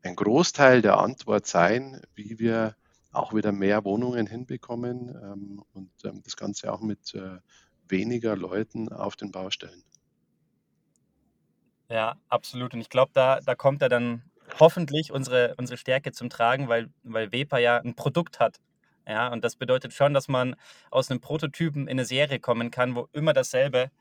ein 0.06 0.16
Großteil 0.16 0.82
der 0.82 0.98
Antwort 1.00 1.48
sein, 1.48 2.02
wie 2.16 2.40
wir 2.40 2.76
auch 3.12 3.34
wieder 3.34 3.52
mehr 3.52 3.84
Wohnungen 3.86 4.28
hinbekommen 4.28 5.10
ähm, 5.10 5.64
und 5.74 5.92
ähm, 6.04 6.22
das 6.24 6.36
Ganze 6.36 6.72
auch 6.72 6.82
mit 6.82 7.14
äh, 7.16 7.40
weniger 7.88 8.36
Leuten 8.36 8.92
auf 8.92 9.16
den 9.16 9.32
Baustellen. 9.32 9.84
Ja, 11.90 12.16
absolut. 12.30 12.74
Und 12.74 12.82
ich 12.82 12.90
glaube, 12.90 13.12
da, 13.14 13.40
da 13.42 13.56
kommt 13.56 13.82
ja 13.82 13.90
dann 13.90 14.24
hoffentlich 14.60 15.12
unsere, 15.12 15.56
unsere 15.58 15.78
Stärke 15.78 16.12
zum 16.12 16.30
Tragen, 16.30 16.68
weil, 16.68 16.90
weil 17.04 17.32
Wepa 17.32 17.58
ja 17.58 17.78
ein 17.78 17.96
Produkt 17.96 18.40
hat. 18.40 18.60
Ja, 19.08 19.32
und 19.32 19.44
das 19.44 19.56
bedeutet 19.56 19.94
schon, 19.94 20.16
dass 20.16 20.28
man 20.28 20.56
aus 20.90 21.12
einem 21.12 21.22
Prototypen 21.22 21.84
in 21.84 21.92
eine 21.92 22.06
Serie 22.06 22.40
kommen 22.40 22.72
kann, 22.72 22.96
wo 22.96 23.08
immer 23.14 23.34
dasselbe 23.34 23.92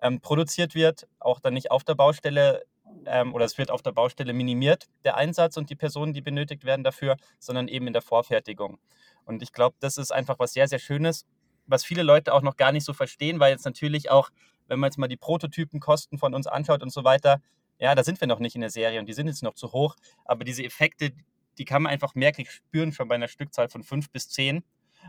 ähm, 0.00 0.20
produziert 0.20 0.74
wird, 0.74 1.06
auch 1.18 1.38
dann 1.38 1.52
nicht 1.52 1.70
auf 1.70 1.84
der 1.84 1.94
Baustelle 1.94 2.64
ähm, 3.06 3.34
oder 3.34 3.44
es 3.44 3.58
wird 3.58 3.70
auf 3.70 3.82
der 3.82 3.92
Baustelle 3.92 4.32
minimiert, 4.32 4.86
der 5.04 5.16
Einsatz 5.16 5.56
und 5.56 5.70
die 5.70 5.76
Personen, 5.76 6.12
die 6.12 6.20
benötigt 6.20 6.64
werden 6.64 6.84
dafür, 6.84 7.16
sondern 7.38 7.68
eben 7.68 7.86
in 7.86 7.92
der 7.92 8.02
Vorfertigung. 8.02 8.78
Und 9.24 9.42
ich 9.42 9.52
glaube, 9.52 9.76
das 9.80 9.98
ist 9.98 10.12
einfach 10.12 10.38
was 10.38 10.52
sehr, 10.52 10.68
sehr 10.68 10.78
Schönes, 10.78 11.26
was 11.66 11.84
viele 11.84 12.02
Leute 12.02 12.34
auch 12.34 12.42
noch 12.42 12.56
gar 12.56 12.72
nicht 12.72 12.84
so 12.84 12.92
verstehen, 12.92 13.40
weil 13.40 13.52
jetzt 13.52 13.64
natürlich 13.64 14.10
auch, 14.10 14.30
wenn 14.66 14.78
man 14.78 14.88
jetzt 14.88 14.98
mal 14.98 15.08
die 15.08 15.16
Prototypenkosten 15.16 16.18
von 16.18 16.34
uns 16.34 16.46
anschaut 16.46 16.82
und 16.82 16.92
so 16.92 17.04
weiter, 17.04 17.40
ja, 17.78 17.94
da 17.94 18.04
sind 18.04 18.20
wir 18.20 18.28
noch 18.28 18.38
nicht 18.38 18.54
in 18.54 18.60
der 18.60 18.70
Serie 18.70 19.00
und 19.00 19.06
die 19.06 19.12
sind 19.12 19.26
jetzt 19.26 19.42
noch 19.42 19.54
zu 19.54 19.72
hoch, 19.72 19.96
aber 20.24 20.44
diese 20.44 20.62
Effekte, 20.62 21.12
die 21.58 21.64
kann 21.64 21.82
man 21.82 21.92
einfach 21.92 22.14
merklich 22.14 22.50
spüren, 22.50 22.92
schon 22.92 23.08
bei 23.08 23.14
einer 23.14 23.28
Stückzahl 23.28 23.68
von 23.68 23.82
fünf 23.82 24.10
bis 24.10 24.28
zehn. 24.28 24.64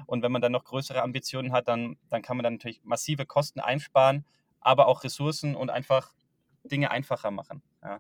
Und 0.08 0.24
wenn 0.24 0.32
man 0.32 0.42
dann 0.42 0.52
noch 0.52 0.66
größere 0.66 1.02
Ambitionen 1.02 1.54
hat, 1.54 1.68
dann, 1.68 1.98
dann 2.10 2.22
kann 2.22 2.38
man 2.38 2.44
dann 2.44 2.54
natürlich 2.54 2.82
massive 2.84 3.26
Kosten 3.26 3.60
einsparen, 3.60 4.26
aber 4.60 4.88
auch 4.88 5.04
Ressourcen 5.04 5.56
und 5.56 5.70
einfach 5.70 6.14
Dinge 6.64 6.92
einfacher 6.92 7.32
machen. 7.32 7.62
Ja. 7.86 8.00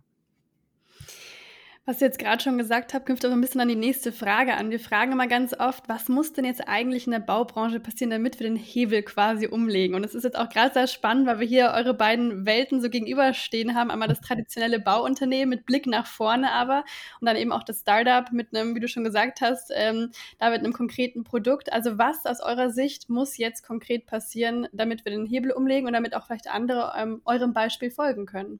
Was 1.88 2.02
ihr 2.02 2.08
jetzt 2.08 2.18
gerade 2.18 2.42
schon 2.42 2.58
gesagt 2.58 2.96
habt, 2.96 3.06
knüpft 3.06 3.24
auch 3.28 3.32
ein 3.32 3.42
bisschen 3.42 3.62
an 3.62 3.68
die 3.68 3.76
nächste 3.76 4.12
Frage 4.12 4.56
an. 4.56 4.72
Wir 4.72 4.80
fragen 4.80 5.12
immer 5.12 5.28
ganz 5.28 5.54
oft, 5.54 5.88
was 5.88 6.10
muss 6.10 6.34
denn 6.34 6.44
jetzt 6.44 6.68
eigentlich 6.68 7.06
in 7.06 7.12
der 7.12 7.20
Baubranche 7.20 7.80
passieren, 7.80 8.10
damit 8.10 8.40
wir 8.40 8.48
den 8.48 8.56
Hebel 8.56 9.04
quasi 9.04 9.46
umlegen? 9.46 9.96
Und 9.96 10.04
es 10.04 10.16
ist 10.16 10.24
jetzt 10.24 10.36
auch 10.36 10.50
gerade 10.50 10.74
sehr 10.74 10.88
spannend, 10.88 11.28
weil 11.28 11.40
wir 11.40 11.46
hier 11.46 11.74
eure 11.76 11.94
beiden 11.94 12.48
Welten 12.48 12.82
so 12.82 12.90
gegenüberstehen 12.90 13.76
haben. 13.76 13.92
Einmal 13.92 14.08
das 14.08 14.20
traditionelle 14.20 14.80
Bauunternehmen 14.80 15.50
mit 15.50 15.68
Blick 15.68 15.86
nach 15.86 16.08
vorne 16.08 16.52
aber 16.54 16.86
und 17.22 17.28
dann 17.28 17.36
eben 17.36 17.52
auch 17.52 17.64
das 17.64 17.82
Startup 17.82 18.32
mit 18.32 18.56
einem, 18.56 18.74
wie 18.74 18.80
du 18.80 18.88
schon 18.88 19.04
gesagt 19.04 19.42
hast, 19.42 19.72
ähm, 19.76 20.10
da 20.40 20.50
mit 20.50 20.62
einem 20.62 20.74
konkreten 20.74 21.24
Produkt. 21.24 21.72
Also 21.72 22.00
was 22.00 22.26
aus 22.26 22.42
eurer 22.42 22.72
Sicht 22.72 23.12
muss 23.12 23.38
jetzt 23.38 23.62
konkret 23.62 24.08
passieren, 24.08 24.68
damit 24.74 25.06
wir 25.06 25.12
den 25.12 25.28
Hebel 25.28 25.52
umlegen 25.52 25.86
und 25.86 25.94
damit 25.94 26.16
auch 26.16 26.26
vielleicht 26.26 26.50
andere 26.50 26.94
ähm, 26.98 27.22
eurem 27.26 27.54
Beispiel 27.54 27.92
folgen 27.92 28.26
können? 28.26 28.60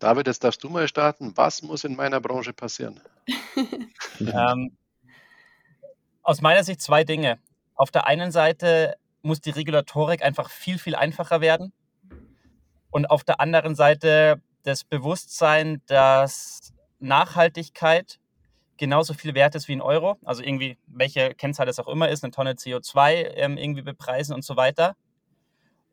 David, 0.00 0.26
jetzt 0.26 0.42
darfst 0.42 0.64
du 0.64 0.70
mal 0.70 0.88
starten. 0.88 1.36
Was 1.36 1.62
muss 1.62 1.84
in 1.84 1.94
meiner 1.94 2.20
Branche 2.20 2.52
passieren? 2.52 3.00
ähm, 4.20 4.76
aus 6.22 6.40
meiner 6.40 6.64
Sicht 6.64 6.80
zwei 6.80 7.04
Dinge. 7.04 7.38
Auf 7.74 7.90
der 7.90 8.06
einen 8.06 8.32
Seite 8.32 8.96
muss 9.22 9.40
die 9.40 9.50
Regulatorik 9.50 10.22
einfach 10.22 10.50
viel, 10.50 10.78
viel 10.78 10.96
einfacher 10.96 11.40
werden. 11.40 11.72
Und 12.90 13.10
auf 13.10 13.24
der 13.24 13.40
anderen 13.40 13.74
Seite 13.74 14.42
das 14.62 14.84
Bewusstsein, 14.84 15.82
dass 15.86 16.72
Nachhaltigkeit 16.98 18.18
genauso 18.78 19.12
viel 19.12 19.34
wert 19.34 19.54
ist 19.54 19.68
wie 19.68 19.74
ein 19.74 19.82
Euro. 19.82 20.16
Also 20.24 20.42
irgendwie, 20.42 20.78
welche 20.86 21.34
Kennzahl 21.34 21.66
das 21.66 21.78
auch 21.78 21.88
immer 21.88 22.08
ist, 22.08 22.24
eine 22.24 22.30
Tonne 22.30 22.54
CO2 22.54 23.34
ähm, 23.34 23.58
irgendwie 23.58 23.82
bepreisen 23.82 24.34
und 24.34 24.44
so 24.44 24.56
weiter. 24.56 24.96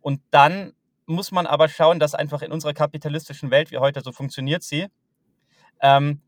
Und 0.01 0.21
dann 0.31 0.73
muss 1.07 1.31
man 1.31 1.47
aber 1.47 1.69
schauen, 1.69 1.99
dass 1.99 2.13
einfach 2.13 2.41
in 2.41 2.51
unserer 2.51 2.73
kapitalistischen 2.73 3.49
Welt, 3.49 3.71
wie 3.71 3.77
heute 3.77 4.01
so 4.01 4.11
funktioniert 4.11 4.63
sie, 4.63 4.87
ähm, 5.81 6.21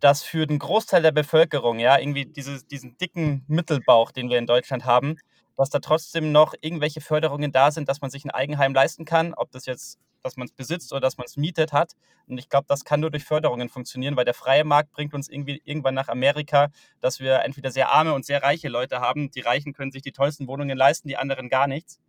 dass 0.00 0.22
für 0.22 0.46
den 0.46 0.58
Großteil 0.58 1.02
der 1.02 1.12
Bevölkerung, 1.12 1.78
ja, 1.78 1.98
irgendwie 1.98 2.26
dieses, 2.26 2.66
diesen 2.66 2.96
dicken 2.98 3.44
Mittelbauch, 3.46 4.10
den 4.10 4.28
wir 4.28 4.38
in 4.38 4.46
Deutschland 4.46 4.84
haben, 4.84 5.16
dass 5.56 5.70
da 5.70 5.78
trotzdem 5.78 6.32
noch 6.32 6.54
irgendwelche 6.60 7.00
Förderungen 7.00 7.52
da 7.52 7.70
sind, 7.70 7.88
dass 7.88 8.00
man 8.00 8.10
sich 8.10 8.24
ein 8.24 8.30
Eigenheim 8.30 8.74
leisten 8.74 9.04
kann, 9.04 9.32
ob 9.34 9.50
das 9.52 9.64
jetzt, 9.66 9.98
dass 10.22 10.36
man 10.36 10.46
es 10.46 10.52
besitzt 10.52 10.92
oder 10.92 11.00
dass 11.00 11.16
man 11.16 11.24
es 11.24 11.36
mietet 11.36 11.72
hat. 11.72 11.92
Und 12.26 12.38
ich 12.38 12.48
glaube, 12.48 12.66
das 12.68 12.84
kann 12.84 13.00
nur 13.00 13.10
durch 13.10 13.24
Förderungen 13.24 13.68
funktionieren, 13.68 14.16
weil 14.16 14.24
der 14.26 14.34
freie 14.34 14.64
Markt 14.64 14.92
bringt 14.92 15.14
uns 15.14 15.28
irgendwie 15.28 15.62
irgendwann 15.64 15.94
nach 15.94 16.08
Amerika, 16.08 16.68
dass 17.00 17.20
wir 17.20 17.40
entweder 17.40 17.70
sehr 17.70 17.90
arme 17.90 18.12
und 18.12 18.26
sehr 18.26 18.42
reiche 18.42 18.68
Leute 18.68 19.00
haben. 19.00 19.30
Die 19.30 19.40
Reichen 19.40 19.72
können 19.72 19.92
sich 19.92 20.02
die 20.02 20.12
tollsten 20.12 20.46
Wohnungen 20.46 20.76
leisten, 20.76 21.08
die 21.08 21.16
anderen 21.16 21.48
gar 21.48 21.66
nichts. 21.68 22.00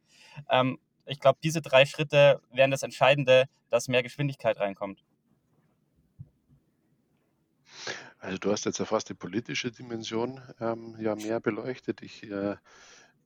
Ähm, 0.50 0.78
ich 1.08 1.20
glaube, 1.20 1.40
diese 1.44 1.62
drei 1.62 1.86
Schritte 1.86 2.42
wären 2.52 2.72
das 2.72 2.84
Entscheidende, 2.84 3.46
dass 3.70 3.88
mehr 3.88 4.04
Geschwindigkeit 4.04 4.60
reinkommt. 4.60 5.04
Also 8.20 8.38
du 8.38 8.52
hast 8.52 8.66
jetzt 8.66 8.80
ja 8.80 8.86
fast 8.86 9.10
die 9.10 9.14
politische 9.14 9.72
Dimension 9.72 10.42
ähm, 10.60 10.96
ja 11.00 11.16
mehr 11.16 11.40
beleuchtet. 11.40 12.02
Ich 12.02 12.24
äh, 12.24 12.56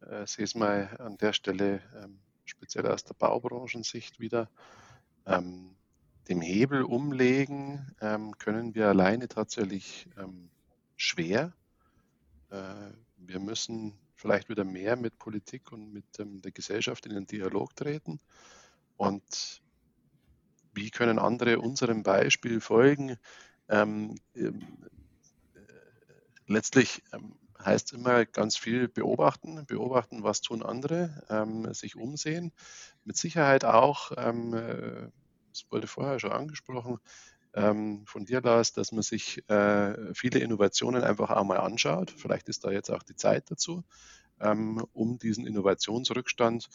äh, 0.01 0.25
sehe 0.25 0.45
es 0.45 0.55
mal 0.55 0.95
an 0.99 1.17
der 1.17 1.33
Stelle 1.33 1.81
ähm, 2.03 2.19
speziell 2.45 2.87
aus 2.87 3.03
der 3.03 3.13
Baubranchensicht 3.13 4.19
wieder. 4.19 4.49
Ähm, 5.25 5.75
dem 6.27 6.41
Hebel 6.41 6.83
umlegen 6.83 7.95
ähm, 8.01 8.37
können 8.37 8.75
wir 8.75 8.89
alleine 8.89 9.27
tatsächlich 9.27 10.07
ähm, 10.17 10.49
schwer. 10.95 11.53
Äh, 12.49 12.91
wir 13.17 13.39
müssen 13.39 13.97
vielleicht 14.21 14.49
wieder 14.49 14.63
mehr 14.63 14.95
mit 14.95 15.17
Politik 15.17 15.71
und 15.71 15.91
mit 15.91 16.05
ähm, 16.19 16.41
der 16.41 16.51
Gesellschaft 16.51 17.05
in 17.07 17.13
den 17.13 17.25
Dialog 17.25 17.75
treten. 17.75 18.19
Und 18.95 19.61
wie 20.73 20.91
können 20.91 21.17
andere 21.17 21.59
unserem 21.59 22.03
Beispiel 22.03 22.61
folgen? 22.61 23.17
Ähm, 23.67 24.15
äh, 24.35 24.51
letztlich 26.45 27.01
ähm, 27.13 27.35
heißt 27.59 27.93
immer 27.93 28.25
ganz 28.25 28.57
viel 28.57 28.87
beobachten, 28.87 29.65
beobachten, 29.65 30.23
was 30.23 30.41
tun 30.41 30.63
andere, 30.63 31.23
ähm, 31.29 31.73
sich 31.73 31.95
umsehen. 31.95 32.51
Mit 33.03 33.17
Sicherheit 33.17 33.65
auch, 33.65 34.11
ähm, 34.17 34.53
äh, 34.53 35.09
das 35.49 35.65
wurde 35.71 35.87
vorher 35.87 36.19
schon 36.19 36.31
angesprochen, 36.31 36.99
ähm, 37.53 38.03
von 38.05 38.25
dir, 38.25 38.41
Lars, 38.41 38.73
dass 38.73 38.91
man 38.91 39.01
sich 39.01 39.47
äh, 39.49 40.13
viele 40.13 40.39
Innovationen 40.39 41.03
einfach 41.03 41.29
auch 41.31 41.43
mal 41.43 41.57
anschaut. 41.57 42.11
Vielleicht 42.11 42.49
ist 42.49 42.63
da 42.63 42.71
jetzt 42.71 42.89
auch 42.89 43.03
die 43.03 43.15
Zeit 43.15 43.51
dazu, 43.51 43.83
ähm, 44.39 44.85
um 44.93 45.19
diesen 45.19 45.45
Innovationsrückstand 45.45 46.69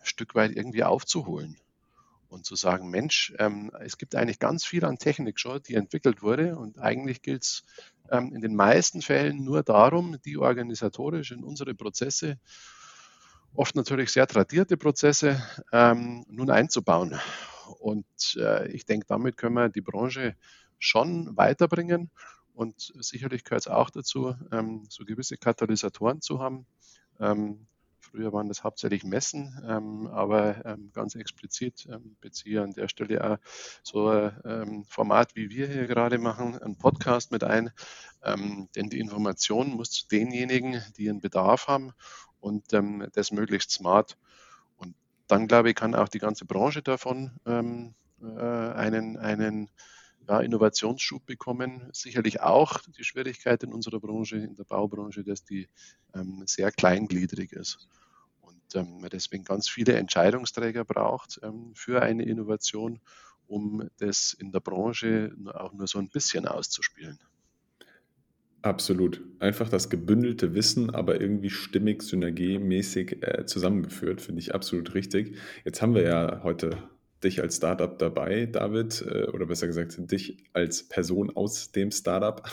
ein 0.00 0.06
Stück 0.06 0.34
weit 0.34 0.52
irgendwie 0.54 0.84
aufzuholen. 0.84 1.56
Und 2.28 2.44
zu 2.44 2.54
sagen, 2.54 2.90
Mensch, 2.90 3.32
ähm, 3.38 3.72
es 3.80 3.98
gibt 3.98 4.14
eigentlich 4.14 4.38
ganz 4.38 4.64
viel 4.64 4.84
an 4.84 4.98
Technik 4.98 5.40
schon, 5.40 5.60
die 5.64 5.74
entwickelt 5.74 6.22
wurde. 6.22 6.56
Und 6.56 6.78
eigentlich 6.78 7.22
gilt 7.22 7.42
es 7.42 7.64
ähm, 8.10 8.32
in 8.32 8.40
den 8.40 8.54
meisten 8.54 9.02
Fällen 9.02 9.42
nur 9.42 9.64
darum, 9.64 10.16
die 10.24 10.36
organisatorisch 10.36 11.32
in 11.32 11.42
unsere 11.42 11.74
Prozesse 11.74 12.38
oft 13.54 13.74
natürlich 13.74 14.12
sehr 14.12 14.26
tradierte 14.26 14.76
Prozesse 14.76 15.42
ähm, 15.72 16.24
nun 16.28 16.50
einzubauen. 16.50 17.18
Und 17.78 18.36
äh, 18.36 18.68
ich 18.68 18.84
denke, 18.84 19.06
damit 19.08 19.36
können 19.36 19.54
wir 19.54 19.68
die 19.68 19.80
Branche 19.80 20.36
schon 20.78 21.36
weiterbringen. 21.36 22.10
Und 22.54 22.92
sicherlich 23.00 23.44
gehört 23.44 23.62
es 23.62 23.68
auch 23.68 23.90
dazu, 23.90 24.34
ähm, 24.52 24.84
so 24.88 25.04
gewisse 25.04 25.36
Katalysatoren 25.36 26.20
zu 26.20 26.40
haben. 26.40 26.66
Ähm, 27.18 27.66
früher 27.98 28.32
waren 28.32 28.48
das 28.48 28.64
hauptsächlich 28.64 29.04
Messen, 29.04 29.62
ähm, 29.66 30.08
aber 30.08 30.64
ähm, 30.66 30.90
ganz 30.92 31.14
explizit 31.14 31.86
ähm, 31.90 32.16
beziehe 32.20 32.62
an 32.62 32.72
der 32.72 32.88
Stelle 32.88 33.24
auch 33.24 33.38
so 33.82 34.08
ein 34.08 34.32
ähm, 34.44 34.84
Format, 34.84 35.36
wie 35.36 35.50
wir 35.50 35.68
hier 35.68 35.86
gerade 35.86 36.18
machen, 36.18 36.58
einen 36.58 36.76
Podcast 36.76 37.30
mit 37.30 37.44
ein, 37.44 37.70
denn 38.22 38.90
die 38.90 39.00
Information 39.00 39.70
muss 39.70 39.92
zu 39.92 40.06
denjenigen, 40.08 40.82
die 40.98 41.08
einen 41.08 41.22
Bedarf 41.22 41.68
haben 41.68 41.92
und 42.38 42.74
das 43.14 43.32
möglichst 43.32 43.70
smart. 43.70 44.18
Dann, 45.30 45.46
glaube 45.46 45.70
ich, 45.70 45.76
kann 45.76 45.94
auch 45.94 46.08
die 46.08 46.18
ganze 46.18 46.44
Branche 46.44 46.82
davon 46.82 47.30
äh, 47.44 47.52
einen, 48.20 49.16
einen 49.16 49.70
ja, 50.28 50.40
Innovationsschub 50.40 51.24
bekommen. 51.24 51.88
Sicherlich 51.92 52.40
auch 52.40 52.80
die 52.98 53.04
Schwierigkeit 53.04 53.62
in 53.62 53.72
unserer 53.72 54.00
Branche, 54.00 54.36
in 54.36 54.56
der 54.56 54.64
Baubranche, 54.64 55.22
dass 55.22 55.44
die 55.44 55.68
ähm, 56.14 56.42
sehr 56.46 56.72
kleingliedrig 56.72 57.52
ist 57.52 57.88
und 58.70 58.74
ähm, 58.74 59.08
deswegen 59.10 59.44
ganz 59.44 59.68
viele 59.68 59.94
Entscheidungsträger 59.94 60.84
braucht 60.84 61.40
ähm, 61.42 61.72
für 61.74 62.02
eine 62.02 62.24
Innovation, 62.24 63.00
um 63.46 63.88
das 63.98 64.32
in 64.38 64.52
der 64.52 64.60
Branche 64.60 65.34
auch 65.54 65.72
nur 65.72 65.86
so 65.86 65.98
ein 65.98 66.08
bisschen 66.08 66.46
auszuspielen. 66.46 67.18
Absolut. 68.62 69.22
Einfach 69.38 69.70
das 69.70 69.88
gebündelte 69.88 70.54
Wissen, 70.54 70.90
aber 70.90 71.20
irgendwie 71.20 71.50
stimmig, 71.50 72.02
synergiemäßig 72.02 73.22
äh, 73.22 73.46
zusammengeführt, 73.46 74.20
finde 74.20 74.40
ich 74.40 74.54
absolut 74.54 74.94
richtig. 74.94 75.36
Jetzt 75.64 75.80
haben 75.80 75.94
wir 75.94 76.02
ja 76.02 76.42
heute 76.42 76.76
dich 77.24 77.40
als 77.42 77.56
Startup 77.56 77.98
dabei, 77.98 78.46
David, 78.46 79.02
äh, 79.02 79.24
oder 79.24 79.46
besser 79.46 79.66
gesagt, 79.66 79.96
dich 80.10 80.38
als 80.52 80.82
Person 80.82 81.30
aus 81.34 81.72
dem 81.72 81.90
Startup. 81.90 82.42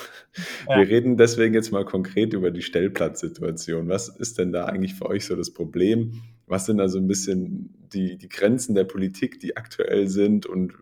Ja. 0.70 0.80
Wir 0.80 0.88
reden 0.90 1.16
deswegen 1.18 1.54
jetzt 1.54 1.72
mal 1.72 1.86
konkret 1.86 2.34
über 2.34 2.52
die 2.52 2.62
Stellplatzsituation. 2.62 3.88
Was 3.88 4.10
ist 4.10 4.38
denn 4.38 4.52
da 4.52 4.66
eigentlich 4.66 4.96
für 4.96 5.06
euch 5.06 5.26
so 5.26 5.36
das 5.36 5.52
Problem? 5.52 6.22
Was 6.46 6.66
sind 6.66 6.78
da 6.78 6.90
so 6.90 7.00
ein 7.00 7.08
bisschen 7.08 7.74
die, 7.94 8.18
die 8.18 8.28
Grenzen 8.28 8.76
der 8.76 8.84
Politik, 8.84 9.40
die 9.40 9.56
aktuell 9.56 10.08
sind 10.10 10.46
und 10.46 10.74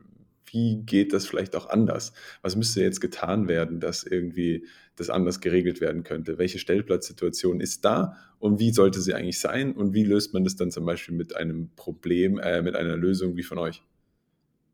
wie 0.55 0.77
geht 0.77 1.11
das 1.11 1.27
vielleicht 1.27 1.53
auch 1.55 1.67
anders? 1.67 2.13
Was 2.41 2.55
müsste 2.55 2.81
jetzt 2.81 3.01
getan 3.01 3.49
werden, 3.49 3.81
dass 3.81 4.03
irgendwie 4.03 4.65
das 4.95 5.09
anders 5.09 5.41
geregelt 5.41 5.81
werden 5.81 6.03
könnte? 6.03 6.37
Welche 6.37 6.59
Stellplatzsituation 6.59 7.59
ist 7.59 7.83
da 7.83 8.15
und 8.39 8.57
wie 8.57 8.71
sollte 8.71 9.01
sie 9.01 9.13
eigentlich 9.13 9.39
sein? 9.39 9.75
Und 9.75 9.93
wie 9.93 10.05
löst 10.05 10.33
man 10.33 10.45
das 10.45 10.55
dann 10.55 10.71
zum 10.71 10.85
Beispiel 10.85 11.13
mit 11.13 11.35
einem 11.35 11.71
Problem, 11.75 12.39
äh, 12.39 12.61
mit 12.61 12.75
einer 12.75 12.95
Lösung 12.95 13.35
wie 13.35 13.43
von 13.43 13.57
euch? 13.57 13.83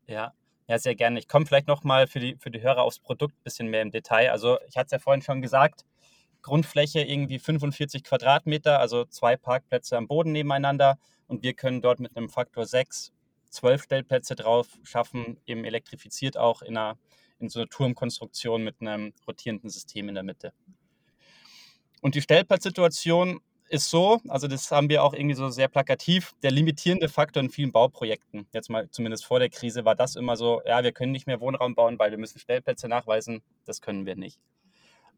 Ja, 0.06 0.32
ja, 0.68 0.78
sehr 0.78 0.94
gerne. 0.94 1.18
Ich 1.18 1.26
komme 1.26 1.46
vielleicht 1.46 1.66
nochmal 1.66 2.06
für 2.06 2.20
die, 2.20 2.36
für 2.38 2.52
die 2.52 2.62
Hörer 2.62 2.82
aufs 2.82 3.00
Produkt 3.00 3.34
ein 3.34 3.42
bisschen 3.42 3.66
mehr 3.68 3.82
im 3.82 3.90
Detail. 3.90 4.30
Also 4.30 4.58
ich 4.68 4.76
hatte 4.76 4.86
es 4.86 4.92
ja 4.92 4.98
vorhin 5.00 5.22
schon 5.22 5.42
gesagt, 5.42 5.84
Grundfläche 6.42 7.00
irgendwie 7.00 7.40
45 7.40 8.04
Quadratmeter, 8.04 8.78
also 8.78 9.04
zwei 9.06 9.36
Parkplätze 9.36 9.96
am 9.96 10.06
Boden 10.06 10.30
nebeneinander 10.30 10.98
und 11.26 11.42
wir 11.42 11.54
können 11.54 11.80
dort 11.80 11.98
mit 11.98 12.16
einem 12.16 12.28
Faktor 12.28 12.66
6 12.66 13.12
zwölf 13.52 13.84
Stellplätze 13.84 14.34
drauf 14.34 14.66
schaffen, 14.82 15.38
eben 15.46 15.64
elektrifiziert 15.64 16.36
auch 16.36 16.62
in, 16.62 16.76
einer, 16.76 16.98
in 17.38 17.48
so 17.48 17.60
einer 17.60 17.68
Turmkonstruktion 17.68 18.64
mit 18.64 18.80
einem 18.80 19.12
rotierenden 19.26 19.70
System 19.70 20.08
in 20.08 20.14
der 20.14 20.24
Mitte. 20.24 20.52
Und 22.00 22.14
die 22.14 22.22
Stellplatzsituation 22.22 23.40
ist 23.68 23.88
so, 23.88 24.20
also 24.28 24.48
das 24.48 24.70
haben 24.70 24.88
wir 24.90 25.02
auch 25.02 25.14
irgendwie 25.14 25.34
so 25.34 25.48
sehr 25.48 25.68
plakativ, 25.68 26.34
der 26.42 26.50
limitierende 26.50 27.08
Faktor 27.08 27.42
in 27.42 27.48
vielen 27.48 27.72
Bauprojekten. 27.72 28.46
Jetzt 28.52 28.68
mal 28.68 28.90
zumindest 28.90 29.24
vor 29.24 29.38
der 29.38 29.48
Krise 29.48 29.84
war 29.84 29.94
das 29.94 30.16
immer 30.16 30.36
so, 30.36 30.60
ja, 30.66 30.82
wir 30.82 30.92
können 30.92 31.12
nicht 31.12 31.26
mehr 31.26 31.40
Wohnraum 31.40 31.74
bauen, 31.74 31.98
weil 31.98 32.10
wir 32.10 32.18
müssen 32.18 32.38
Stellplätze 32.38 32.88
nachweisen. 32.88 33.42
Das 33.64 33.80
können 33.80 34.04
wir 34.04 34.16
nicht. 34.16 34.38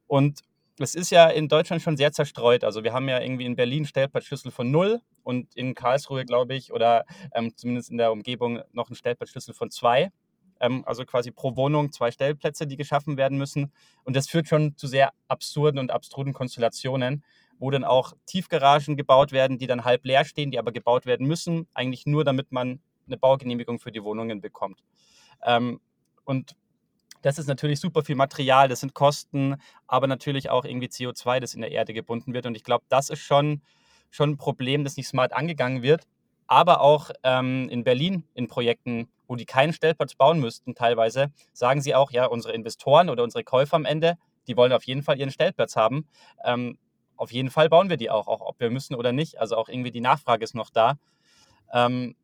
Und 0.06 0.42
es 0.78 0.94
ist 0.94 1.10
ja 1.10 1.28
in 1.28 1.48
Deutschland 1.48 1.82
schon 1.82 1.96
sehr 1.96 2.12
zerstreut. 2.12 2.64
Also 2.64 2.84
wir 2.84 2.92
haben 2.92 3.08
ja 3.08 3.20
irgendwie 3.20 3.46
in 3.46 3.56
Berlin 3.56 3.86
Stellplatzschlüssel 3.86 4.50
von 4.50 4.70
null 4.70 5.00
und 5.24 5.56
in 5.56 5.74
Karlsruhe, 5.74 6.24
glaube 6.24 6.54
ich, 6.54 6.72
oder 6.72 7.04
ähm, 7.34 7.52
zumindest 7.56 7.90
in 7.90 7.98
der 7.98 8.12
Umgebung 8.12 8.60
noch 8.72 8.88
einen 8.88 8.96
Stellplatzschlüssel 8.96 9.54
von 9.54 9.70
zwei. 9.70 10.12
Ähm, 10.60 10.84
also 10.86 11.04
quasi 11.04 11.30
pro 11.30 11.56
Wohnung 11.56 11.90
zwei 11.90 12.10
Stellplätze, 12.10 12.66
die 12.66 12.76
geschaffen 12.76 13.16
werden 13.16 13.38
müssen. 13.38 13.72
Und 14.04 14.14
das 14.14 14.28
führt 14.28 14.48
schon 14.48 14.76
zu 14.76 14.86
sehr 14.86 15.10
absurden 15.26 15.80
und 15.80 15.90
abstruden 15.90 16.32
Konstellationen, 16.32 17.24
wo 17.58 17.70
dann 17.70 17.84
auch 17.84 18.12
Tiefgaragen 18.26 18.96
gebaut 18.96 19.32
werden, 19.32 19.58
die 19.58 19.66
dann 19.66 19.84
halb 19.84 20.04
leer 20.04 20.24
stehen, 20.24 20.50
die 20.50 20.58
aber 20.58 20.72
gebaut 20.72 21.06
werden 21.06 21.26
müssen, 21.26 21.66
eigentlich 21.74 22.06
nur 22.06 22.24
damit 22.24 22.52
man 22.52 22.80
eine 23.06 23.16
Baugenehmigung 23.16 23.78
für 23.78 23.92
die 23.92 24.02
Wohnungen 24.02 24.40
bekommt. 24.40 24.82
Ähm, 25.42 25.80
und 26.24 26.56
das 27.22 27.38
ist 27.38 27.46
natürlich 27.46 27.80
super 27.80 28.02
viel 28.02 28.16
Material, 28.16 28.68
das 28.68 28.80
sind 28.80 28.92
Kosten, 28.94 29.56
aber 29.86 30.06
natürlich 30.06 30.50
auch 30.50 30.64
irgendwie 30.64 30.88
CO2, 30.88 31.40
das 31.40 31.54
in 31.54 31.62
der 31.62 31.72
Erde 31.72 31.94
gebunden 31.94 32.34
wird. 32.34 32.44
Und 32.44 32.54
ich 32.54 32.64
glaube, 32.64 32.84
das 32.90 33.08
ist 33.08 33.20
schon, 33.20 33.62
schon 34.14 34.30
ein 34.30 34.36
Problem, 34.36 34.84
das 34.84 34.96
nicht 34.96 35.08
smart 35.08 35.32
angegangen 35.32 35.82
wird. 35.82 36.06
Aber 36.46 36.80
auch 36.80 37.10
ähm, 37.22 37.68
in 37.70 37.84
Berlin 37.84 38.24
in 38.34 38.48
Projekten, 38.48 39.08
wo 39.26 39.36
die 39.36 39.46
keinen 39.46 39.72
Stellplatz 39.72 40.14
bauen 40.14 40.40
müssten, 40.40 40.74
teilweise, 40.74 41.32
sagen 41.52 41.80
sie 41.80 41.94
auch, 41.94 42.10
ja, 42.10 42.26
unsere 42.26 42.52
Investoren 42.52 43.08
oder 43.08 43.24
unsere 43.24 43.44
Käufer 43.44 43.76
am 43.76 43.86
Ende, 43.86 44.18
die 44.46 44.56
wollen 44.56 44.72
auf 44.72 44.84
jeden 44.84 45.02
Fall 45.02 45.18
ihren 45.18 45.30
Stellplatz 45.30 45.74
haben. 45.74 46.06
Ähm, 46.44 46.78
auf 47.16 47.32
jeden 47.32 47.50
Fall 47.50 47.68
bauen 47.68 47.88
wir 47.88 47.96
die 47.96 48.10
auch, 48.10 48.28
auch 48.28 48.42
ob 48.42 48.60
wir 48.60 48.70
müssen 48.70 48.94
oder 48.94 49.12
nicht. 49.12 49.40
Also 49.40 49.56
auch 49.56 49.68
irgendwie 49.68 49.90
die 49.90 50.00
Nachfrage 50.02 50.44
ist 50.44 50.54
noch 50.54 50.70
da. 50.70 50.98
Ähm, 51.72 52.14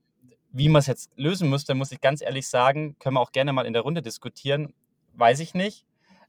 wie 0.53 0.69
man 0.69 0.81
es 0.81 0.87
jetzt 0.87 1.11
lösen 1.17 1.49
müsste, 1.49 1.75
muss 1.75 1.93
ich 1.93 2.01
ganz 2.01 2.21
ehrlich 2.21 2.49
sagen, 2.49 2.97
können 2.99 3.15
wir 3.15 3.21
auch 3.21 3.33
gerne 3.33 3.53
mal 3.53 3.67
in 3.67 3.73
der 3.73 3.83
Runde 3.83 4.03
diskutieren 4.03 4.75
weiß 5.15 5.41
ich 5.41 5.55
nicht. 5.55 5.85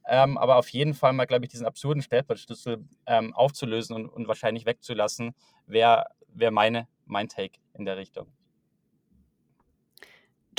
Ähm, 0.08 0.38
aber 0.38 0.58
auf 0.58 0.70
jeden 0.70 0.94
Fall 0.94 1.14
mal, 1.14 1.26
glaube 1.26 1.46
ich, 1.46 1.52
diesen 1.52 1.66
absurden 1.66 2.02
Stellplatzschlüssel 2.02 2.84
ähm, 3.06 3.34
aufzulösen 3.34 3.96
und, 3.96 4.10
und, 4.10 4.28
wahrscheinlich 4.28 4.66
wegzulassen, 4.66 5.34
wäre 5.68 6.06
wär 6.28 6.52
mein 6.52 6.88
Take 7.30 7.60
in 7.74 7.86
der 7.86 7.98
Richtung. 7.98 8.28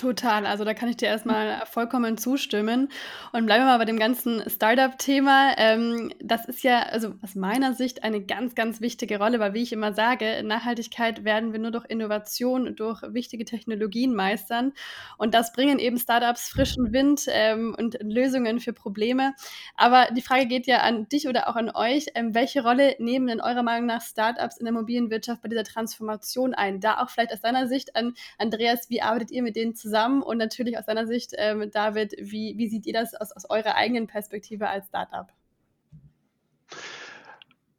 Total, 0.03 0.47
also 0.47 0.65
da 0.65 0.75
kann 0.75 0.89
ich 0.89 0.97
dir 0.97 1.07
erstmal 1.07 1.65
vollkommen 1.65 2.19
zustimmen. 2.19 2.89
Und 3.31 3.47
bleiben 3.47 3.63
wir 3.63 3.67
mal 3.67 3.79
bei 3.79 3.85
dem 3.85 4.01
ganzen 4.01 4.43
Startup-Thema. 4.51 5.55
Ähm, 5.59 6.13
das 6.19 6.45
ist 6.47 6.65
ja, 6.65 6.81
also 6.81 7.15
aus 7.23 7.37
meiner 7.37 7.75
Sicht, 7.75 8.03
eine 8.03 8.21
ganz, 8.21 8.57
ganz 8.57 8.81
wichtige 8.81 9.19
Rolle, 9.19 9.39
weil 9.39 9.55
wie 9.55 9.63
ich 9.63 9.73
immer 9.73 9.93
sage, 9.93 10.43
Nachhaltigkeit 10.43 11.23
werden 11.23 11.53
wir 11.53 11.61
nur 11.61 11.71
durch 11.71 11.85
Innovation, 11.85 12.75
durch 12.75 13.01
wichtige 13.15 13.45
Technologien 13.45 14.13
meistern. 14.13 14.73
Und 15.19 15.35
das 15.35 15.53
bringen 15.53 15.79
eben 15.79 15.99
Startups 15.99 16.49
frischen 16.49 16.93
Wind 16.93 17.27
ähm, 17.29 17.77
und 17.79 17.97
Lösungen 18.03 18.59
für 18.59 18.73
Probleme. 18.73 19.35
Aber 19.77 20.09
die 20.17 20.23
Frage 20.23 20.47
geht 20.47 20.67
ja 20.67 20.79
an 20.79 21.09
dich 21.11 21.29
oder 21.29 21.49
auch 21.49 21.55
an 21.55 21.71
euch. 21.73 22.07
Ähm, 22.17 22.35
welche 22.35 22.65
Rolle 22.65 22.97
nehmen 22.99 23.29
in 23.29 23.41
eurer 23.41 23.63
Meinung 23.63 23.87
nach 23.87 24.03
Startups 24.03 24.57
in 24.57 24.65
der 24.65 24.75
mobilen 24.75 25.11
Wirtschaft 25.11 25.43
bei 25.43 25.49
dieser 25.49 25.63
Transformation 25.63 26.55
ein? 26.55 26.81
Da 26.81 27.01
auch 27.01 27.09
vielleicht 27.09 27.33
aus 27.33 27.41
deiner 27.41 27.69
Sicht 27.69 27.95
an 27.95 28.15
Andreas, 28.37 28.91
wie 28.91 29.01
arbeitet 29.01 29.31
ihr 29.31 29.45
mit 29.45 29.55
denen 29.55 29.77
zusammen 29.77 29.92
und 30.01 30.39
natürlich 30.39 30.79
aus 30.79 30.87
deiner 30.87 31.07
Sicht, 31.07 31.33
ähm, 31.37 31.71
David, 31.71 32.15
wie, 32.19 32.57
wie 32.57 32.69
seht 32.69 32.87
ihr 32.87 32.93
das 32.93 33.15
aus, 33.15 33.33
aus 33.33 33.49
eurer 33.49 33.75
eigenen 33.75 34.07
Perspektive 34.07 34.69
als 34.69 34.87
Startup? 34.89 35.29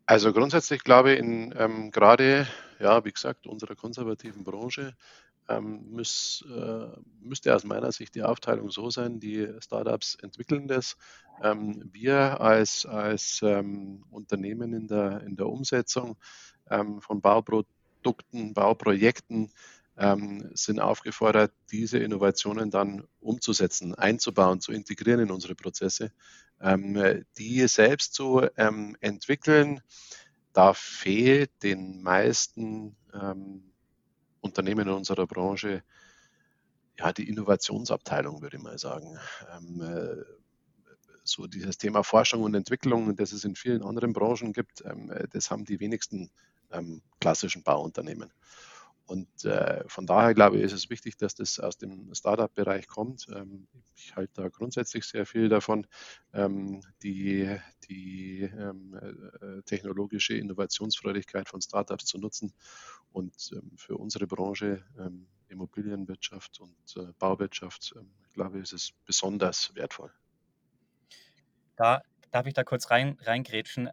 Also 0.06 0.34
grundsätzlich 0.34 0.84
glaube 0.84 1.14
ich, 1.14 1.20
in 1.20 1.54
ähm, 1.58 1.92
gerade, 1.92 2.48
ja, 2.80 3.04
wie 3.06 3.12
gesagt, 3.12 3.48
unserer 3.48 3.76
konservativen 3.76 4.44
Branche 4.44 4.96
ähm, 5.50 5.92
muss, 5.92 6.46
äh, 6.50 6.88
müsste 7.22 7.56
aus 7.56 7.64
meiner 7.64 7.92
Sicht 7.92 8.16
die 8.16 8.24
Aufteilung 8.24 8.70
so 8.70 8.90
sein, 8.90 9.20
die 9.20 9.48
Startups 9.60 10.16
entwickeln 10.16 10.68
das. 10.68 10.98
Ähm, 11.42 11.90
wir 11.92 12.40
als, 12.42 12.86
als 12.86 13.42
ähm, 13.44 14.04
Unternehmen 14.12 14.74
in 14.74 14.88
der, 14.88 15.22
in 15.22 15.36
der 15.36 15.48
Umsetzung 15.48 16.18
ähm, 16.70 17.02
von 17.02 17.22
Bauprodukten, 17.22 18.54
Bauprojekten 18.54 19.52
ähm, 19.98 20.50
sind 20.54 20.80
aufgefordert, 20.80 21.54
diese 21.72 22.00
Innovationen 22.00 22.72
dann 22.72 23.08
umzusetzen, 23.20 23.94
einzubauen, 23.94 24.60
zu 24.60 24.72
integrieren 24.72 25.20
in 25.20 25.32
unsere 25.32 25.56
Prozesse, 25.56 26.12
ähm, 26.62 27.26
die 27.38 27.68
selbst 27.68 28.14
zu 28.14 28.42
ähm, 28.58 28.98
entwickeln. 29.02 29.82
Da 30.52 30.74
fehlt 30.74 31.52
den 31.62 32.02
meisten 32.02 32.96
ähm, 33.14 33.72
Unternehmen 34.42 34.88
in 34.88 34.94
unserer 34.94 35.28
Branche 35.28 35.84
ja 36.98 37.12
die 37.12 37.28
Innovationsabteilung, 37.28 38.42
würde 38.42 38.58
ich 38.58 38.64
mal 38.64 38.78
sagen. 38.78 39.18
Ähm, 39.56 39.82
äh, 39.82 40.24
so 41.24 41.48
dieses 41.48 41.78
Thema 41.78 42.04
Forschung 42.04 42.44
und 42.44 42.54
Entwicklung, 42.54 43.16
das 43.16 43.32
es 43.32 43.46
in 43.46 43.56
vielen 43.56 43.82
anderen 43.82 44.12
Branchen 44.12 44.52
gibt, 44.52 44.84
ähm, 44.86 45.12
das 45.32 45.52
haben 45.52 45.66
die 45.66 45.80
wenigsten 45.80 46.30
klassischen 47.20 47.62
Bauunternehmen. 47.62 48.34
Und 49.06 49.44
äh, 49.44 49.84
von 49.88 50.06
daher 50.06 50.34
glaube 50.34 50.58
ich, 50.58 50.64
ist 50.64 50.72
es 50.72 50.90
wichtig, 50.90 51.18
dass 51.18 51.36
das 51.36 51.60
aus 51.60 51.78
dem 51.78 52.14
Startup-Bereich 52.14 52.88
kommt. 52.88 53.28
Ähm, 53.36 53.68
ich 53.96 54.16
halte 54.16 54.42
da 54.42 54.50
grundsätzlich 54.50 55.06
sehr 55.06 55.26
viel 55.26 55.50
davon, 55.50 55.86
ähm, 56.34 56.82
die, 57.02 57.58
die 57.90 58.44
ähm, 58.44 58.94
äh, 59.42 59.62
technologische 59.64 60.36
Innovationsfreudigkeit 60.36 61.50
von 61.50 61.62
Startups 61.62 62.06
zu 62.06 62.18
nutzen. 62.18 62.54
Und 63.12 63.52
ähm, 63.54 63.72
für 63.78 63.98
unsere 63.98 64.26
Branche, 64.26 64.86
ähm, 64.98 65.28
Immobilienwirtschaft 65.50 66.60
und 66.62 66.96
äh, 66.98 67.12
Bauwirtschaft, 67.20 67.94
ähm, 67.98 68.10
glaube 68.34 68.58
ich, 68.58 68.64
ist 68.64 68.74
es 68.74 68.94
besonders 69.06 69.76
wertvoll. 69.76 70.12
Da 71.76 72.02
darf 72.32 72.48
ich 72.48 72.54
da 72.54 72.64
kurz 72.64 72.90
rein, 72.90 73.18
reingrätschen 73.22 73.90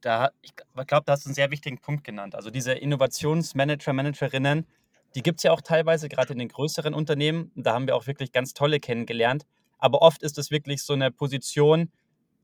da, 0.00 0.30
ich 0.42 0.52
glaube, 0.54 1.04
da 1.04 1.12
hast 1.12 1.24
du 1.24 1.28
einen 1.28 1.34
sehr 1.34 1.50
wichtigen 1.50 1.78
Punkt 1.78 2.04
genannt. 2.04 2.34
Also 2.34 2.50
diese 2.50 2.72
Innovationsmanager, 2.72 3.92
Managerinnen, 3.92 4.66
die 5.14 5.22
gibt 5.22 5.40
es 5.40 5.42
ja 5.44 5.52
auch 5.52 5.60
teilweise, 5.60 6.08
gerade 6.08 6.32
in 6.32 6.38
den 6.38 6.48
größeren 6.48 6.94
Unternehmen. 6.94 7.50
Da 7.54 7.74
haben 7.74 7.86
wir 7.86 7.96
auch 7.96 8.06
wirklich 8.06 8.32
ganz 8.32 8.54
tolle 8.54 8.80
kennengelernt. 8.80 9.46
Aber 9.78 10.02
oft 10.02 10.22
ist 10.22 10.38
es 10.38 10.50
wirklich 10.50 10.82
so 10.82 10.92
eine 10.92 11.10
Position 11.10 11.90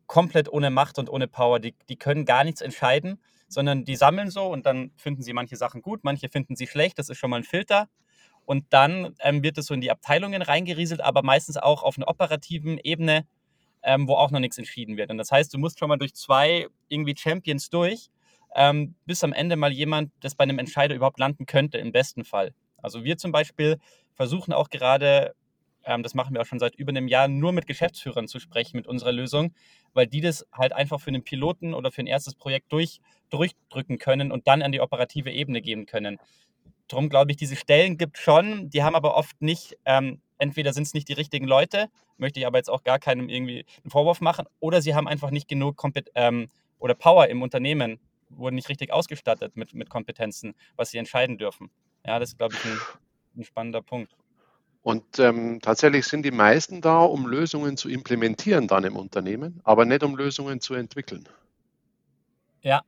komplett 0.07 0.53
ohne 0.53 0.71
Macht 0.71 0.99
und 0.99 1.11
ohne 1.11 1.29
Power. 1.29 1.61
Die, 1.61 1.75
die 1.89 1.97
können 1.97 2.25
gar 2.25 2.45
nichts 2.45 2.61
entscheiden, 2.61 3.21
sondern 3.49 3.85
die 3.85 3.97
sammeln 3.97 4.31
so 4.31 4.47
und 4.47 4.67
dann 4.67 4.93
finden 4.97 5.23
sie 5.23 5.33
manche 5.33 5.57
Sachen 5.57 5.83
gut, 5.83 6.05
manche 6.05 6.29
finden 6.29 6.57
sie 6.57 6.67
schlecht. 6.67 6.99
Das 6.99 7.09
ist 7.09 7.19
schon 7.19 7.31
mal 7.31 7.39
ein 7.39 7.45
Filter. 7.45 7.89
Und 8.47 8.67
dann 8.71 9.15
ähm, 9.21 9.43
wird 9.43 9.57
es 9.57 9.67
so 9.67 9.75
in 9.75 9.81
die 9.81 9.91
Abteilungen 9.91 10.43
reingerieselt, 10.43 11.01
aber 11.01 11.23
meistens 11.23 11.57
auch 11.57 11.83
auf 11.83 11.97
einer 11.97 12.09
operativen 12.09 12.79
Ebene, 12.79 13.27
ähm, 13.85 14.09
wo 14.09 14.15
auch 14.15 14.31
noch 14.31 14.41
nichts 14.41 14.59
entschieden 14.59 14.97
wird. 14.97 15.11
Und 15.11 15.19
das 15.19 15.31
heißt, 15.31 15.53
du 15.53 15.59
musst 15.59 15.79
schon 15.79 15.89
mal 15.89 15.97
durch 15.97 16.15
zwei 16.15 16.67
irgendwie 16.89 17.15
Champions 17.17 17.71
durch, 17.71 18.11
ähm, 18.55 18.95
bis 19.07 19.23
am 19.25 19.33
Ende 19.33 19.57
mal 19.57 19.73
jemand, 19.73 20.13
das 20.21 20.35
bei 20.35 20.45
einem 20.45 20.59
Entscheider 20.59 20.95
überhaupt 20.95 21.19
landen 21.19 21.47
könnte, 21.47 21.79
im 21.79 21.93
besten 21.93 22.25
Fall. 22.25 22.55
Also 22.79 23.05
wir 23.05 23.17
zum 23.19 23.33
Beispiel 23.33 23.79
versuchen 24.15 24.53
auch 24.53 24.71
gerade, 24.71 25.35
ähm, 25.85 26.03
das 26.03 26.15
machen 26.15 26.35
wir 26.35 26.41
auch 26.41 26.47
schon 26.47 26.59
seit 26.59 26.75
über 26.77 26.91
einem 26.91 27.09
Jahr, 27.09 27.29
nur 27.29 27.53
mit 27.53 27.67
Geschäftsführern 27.67 28.29
zu 28.29 28.39
sprechen 28.39 28.77
mit 28.77 28.87
unserer 28.87 29.13
Lösung, 29.13 29.55
weil 29.93 30.07
die 30.07 30.21
das 30.21 30.47
halt 30.53 30.73
einfach 30.73 31.01
für 31.01 31.09
einen 31.09 31.25
Piloten 31.25 31.75
oder 31.75 31.91
für 31.91 32.03
ein 32.03 32.07
erstes 32.07 32.35
Projekt 32.35 32.73
durch, 32.73 33.01
durchdrücken 33.31 33.99
können 33.99 34.33
und 34.33 34.47
dann 34.47 34.63
an 34.63 34.73
die 34.73 34.81
operative 34.81 35.31
Ebene 35.31 35.61
gehen 35.61 35.87
können. 35.87 36.19
Darum 36.89 37.09
glaube 37.09 37.33
ich, 37.33 37.37
diese 37.37 37.57
Stellen 37.57 37.97
gibt 37.97 38.19
es 38.19 38.23
schon, 38.23 38.71
die 38.71 38.83
haben 38.83 38.95
aber 38.95 39.17
oft 39.17 39.41
nicht, 39.41 39.77
ähm, 39.85 40.21
entweder 40.39 40.73
sind 40.73 40.85
es 40.85 40.95
nicht 40.95 41.09
die 41.09 41.15
richtigen 41.15 41.47
Leute, 41.47 41.89
möchte 42.17 42.41
ich 42.41 42.47
aber 42.47 42.59
jetzt 42.59 42.71
auch 42.71 42.85
gar 42.85 42.99
keinem 42.99 43.29
irgendwie 43.29 43.65
einen 43.83 43.91
Vorwurf 43.91 44.21
machen, 44.21 44.47
oder 44.61 44.83
sie 44.83 44.95
haben 44.95 45.09
einfach 45.09 45.31
nicht 45.31 45.49
genug 45.49 45.77
Kompet 45.77 46.11
ähm, 46.15 46.49
oder 46.79 46.95
Power 46.95 47.29
im 47.29 47.43
Unternehmen, 47.43 47.99
wurden 48.29 48.57
nicht 48.57 48.69
richtig 48.69 48.93
ausgestattet 48.93 49.57
mit, 49.57 49.75
mit 49.75 49.91
Kompetenzen, 49.91 50.55
was 50.77 50.91
sie 50.91 50.99
entscheiden 50.99 51.39
dürfen. 51.39 51.71
Ja, 52.05 52.19
das 52.19 52.31
ist, 52.31 52.39
glaube 52.39 52.55
ich, 52.55 52.65
ein, 52.65 52.79
ein 53.37 53.45
spannender 53.45 53.83
Punkt. 53.83 54.17
Und 54.83 55.19
ähm, 55.19 55.61
tatsächlich 55.63 56.07
sind 56.07 56.25
die 56.25 56.31
meisten 56.31 56.83
da, 56.83 56.99
um 56.99 57.27
Lösungen 57.27 57.79
zu 57.79 57.89
implementieren 57.89 58.69
dann 58.69 58.85
im 58.85 58.97
Unternehmen, 58.97 59.61
aber 59.65 59.87
nicht 59.87 60.03
um 60.03 60.15
Lösungen 60.15 60.61
zu 60.61 60.75
entwickeln. 60.75 61.27
Ja, 62.61 62.83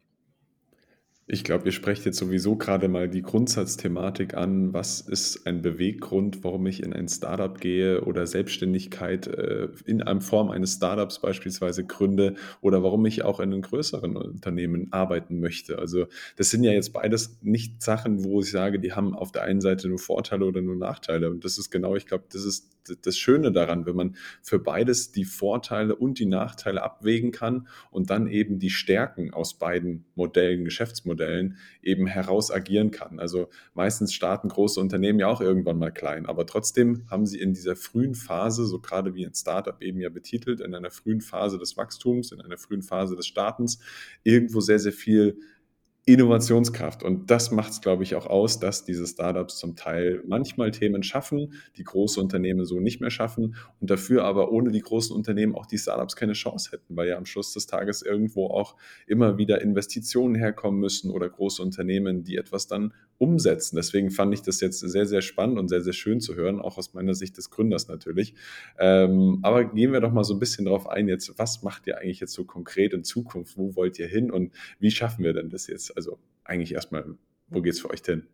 ich 1.28 1.42
glaube, 1.42 1.64
ihr 1.66 1.72
sprecht 1.72 2.04
jetzt 2.04 2.18
sowieso 2.18 2.54
gerade 2.54 2.86
mal 2.86 3.08
die 3.08 3.22
Grundsatzthematik 3.22 4.34
an. 4.34 4.72
Was 4.72 5.00
ist 5.00 5.44
ein 5.44 5.60
Beweggrund, 5.60 6.44
warum 6.44 6.64
ich 6.66 6.84
in 6.84 6.92
ein 6.92 7.08
Startup 7.08 7.60
gehe 7.60 8.02
oder 8.02 8.28
Selbstständigkeit 8.28 9.26
äh, 9.26 9.66
in 9.86 10.02
einer 10.02 10.20
Form 10.20 10.50
eines 10.50 10.74
Startups 10.74 11.20
beispielsweise 11.20 11.84
gründe 11.84 12.36
oder 12.60 12.84
warum 12.84 13.04
ich 13.06 13.24
auch 13.24 13.40
in 13.40 13.52
einem 13.52 13.62
größeren 13.62 14.16
Unternehmen 14.16 14.92
arbeiten 14.92 15.40
möchte? 15.40 15.80
Also 15.80 16.06
das 16.36 16.50
sind 16.50 16.62
ja 16.62 16.70
jetzt 16.70 16.92
beides 16.92 17.38
nicht 17.42 17.82
Sachen, 17.82 18.22
wo 18.22 18.40
ich 18.40 18.52
sage, 18.52 18.78
die 18.78 18.92
haben 18.92 19.16
auf 19.16 19.32
der 19.32 19.42
einen 19.42 19.60
Seite 19.60 19.88
nur 19.88 19.98
Vorteile 19.98 20.44
oder 20.44 20.62
nur 20.62 20.76
Nachteile. 20.76 21.28
Und 21.30 21.44
das 21.44 21.58
ist 21.58 21.70
genau, 21.72 21.96
ich 21.96 22.06
glaube, 22.06 22.26
das 22.30 22.44
ist 22.44 22.70
das 23.02 23.18
Schöne 23.18 23.50
daran, 23.50 23.84
wenn 23.84 23.96
man 23.96 24.16
für 24.42 24.60
beides 24.60 25.10
die 25.10 25.24
Vorteile 25.24 25.96
und 25.96 26.20
die 26.20 26.26
Nachteile 26.26 26.84
abwägen 26.84 27.32
kann 27.32 27.66
und 27.90 28.10
dann 28.10 28.28
eben 28.28 28.60
die 28.60 28.70
Stärken 28.70 29.34
aus 29.34 29.54
beiden 29.58 30.04
Modellen, 30.14 30.64
Geschäftsmodellen 30.64 31.15
Geschäftsmodellen 31.16 31.56
eben 31.82 32.06
heraus 32.06 32.50
agieren 32.50 32.90
kann. 32.90 33.18
Also 33.18 33.48
meistens 33.74 34.12
starten 34.12 34.48
große 34.48 34.80
Unternehmen 34.80 35.18
ja 35.18 35.28
auch 35.28 35.40
irgendwann 35.40 35.78
mal 35.78 35.92
klein, 35.92 36.26
aber 36.26 36.46
trotzdem 36.46 37.04
haben 37.10 37.26
sie 37.26 37.40
in 37.40 37.54
dieser 37.54 37.76
frühen 37.76 38.14
Phase, 38.14 38.66
so 38.66 38.80
gerade 38.80 39.14
wie 39.14 39.26
ein 39.26 39.34
Startup 39.34 39.80
eben 39.82 40.00
ja 40.00 40.08
betitelt, 40.08 40.60
in 40.60 40.74
einer 40.74 40.90
frühen 40.90 41.20
Phase 41.20 41.58
des 41.58 41.76
Wachstums, 41.76 42.32
in 42.32 42.40
einer 42.40 42.58
frühen 42.58 42.82
Phase 42.82 43.16
des 43.16 43.26
Startens, 43.26 43.78
irgendwo 44.24 44.60
sehr, 44.60 44.78
sehr 44.78 44.92
viel 44.92 45.38
Innovationskraft. 46.08 47.02
Und 47.02 47.32
das 47.32 47.50
macht 47.50 47.72
es, 47.72 47.80
glaube 47.80 48.04
ich, 48.04 48.14
auch 48.14 48.26
aus, 48.26 48.60
dass 48.60 48.84
diese 48.84 49.08
Startups 49.08 49.58
zum 49.58 49.74
Teil 49.74 50.22
manchmal 50.24 50.70
Themen 50.70 51.02
schaffen, 51.02 51.54
die 51.76 51.82
große 51.82 52.20
Unternehmen 52.20 52.64
so 52.64 52.78
nicht 52.78 53.00
mehr 53.00 53.10
schaffen 53.10 53.56
und 53.80 53.90
dafür 53.90 54.22
aber 54.22 54.52
ohne 54.52 54.70
die 54.70 54.80
großen 54.80 55.14
Unternehmen 55.14 55.56
auch 55.56 55.66
die 55.66 55.78
Startups 55.78 56.14
keine 56.14 56.34
Chance 56.34 56.70
hätten, 56.70 56.96
weil 56.96 57.08
ja 57.08 57.16
am 57.16 57.26
Schluss 57.26 57.52
des 57.52 57.66
Tages 57.66 58.02
irgendwo 58.02 58.46
auch 58.46 58.76
immer 59.08 59.36
wieder 59.36 59.60
Investitionen 59.60 60.36
herkommen 60.36 60.78
müssen 60.78 61.10
oder 61.10 61.28
große 61.28 61.60
Unternehmen, 61.60 62.22
die 62.22 62.36
etwas 62.36 62.68
dann 62.68 62.94
umsetzen. 63.18 63.74
Deswegen 63.74 64.10
fand 64.10 64.32
ich 64.34 64.42
das 64.42 64.60
jetzt 64.60 64.78
sehr, 64.80 65.06
sehr 65.06 65.22
spannend 65.22 65.58
und 65.58 65.68
sehr, 65.68 65.80
sehr 65.80 65.92
schön 65.92 66.20
zu 66.20 66.36
hören, 66.36 66.60
auch 66.60 66.78
aus 66.78 66.94
meiner 66.94 67.14
Sicht 67.14 67.36
des 67.36 67.50
Gründers 67.50 67.88
natürlich. 67.88 68.34
Ähm, 68.78 69.40
aber 69.42 69.64
gehen 69.64 69.92
wir 69.92 70.00
doch 70.00 70.12
mal 70.12 70.22
so 70.22 70.34
ein 70.34 70.38
bisschen 70.38 70.66
darauf 70.66 70.88
ein, 70.88 71.08
jetzt, 71.08 71.36
was 71.38 71.62
macht 71.62 71.86
ihr 71.88 71.98
eigentlich 71.98 72.20
jetzt 72.20 72.34
so 72.34 72.44
konkret 72.44 72.92
in 72.92 73.02
Zukunft? 73.02 73.56
Wo 73.56 73.74
wollt 73.74 73.98
ihr 73.98 74.06
hin 74.06 74.30
und 74.30 74.52
wie 74.78 74.90
schaffen 74.90 75.24
wir 75.24 75.32
denn 75.32 75.48
das 75.50 75.66
jetzt? 75.66 75.95
Also 75.96 76.18
eigentlich 76.44 76.72
erstmal, 76.72 77.16
wo 77.48 77.62
geht 77.62 77.72
es 77.72 77.80
für 77.80 77.90
euch 77.90 78.02
hin? 78.04 78.28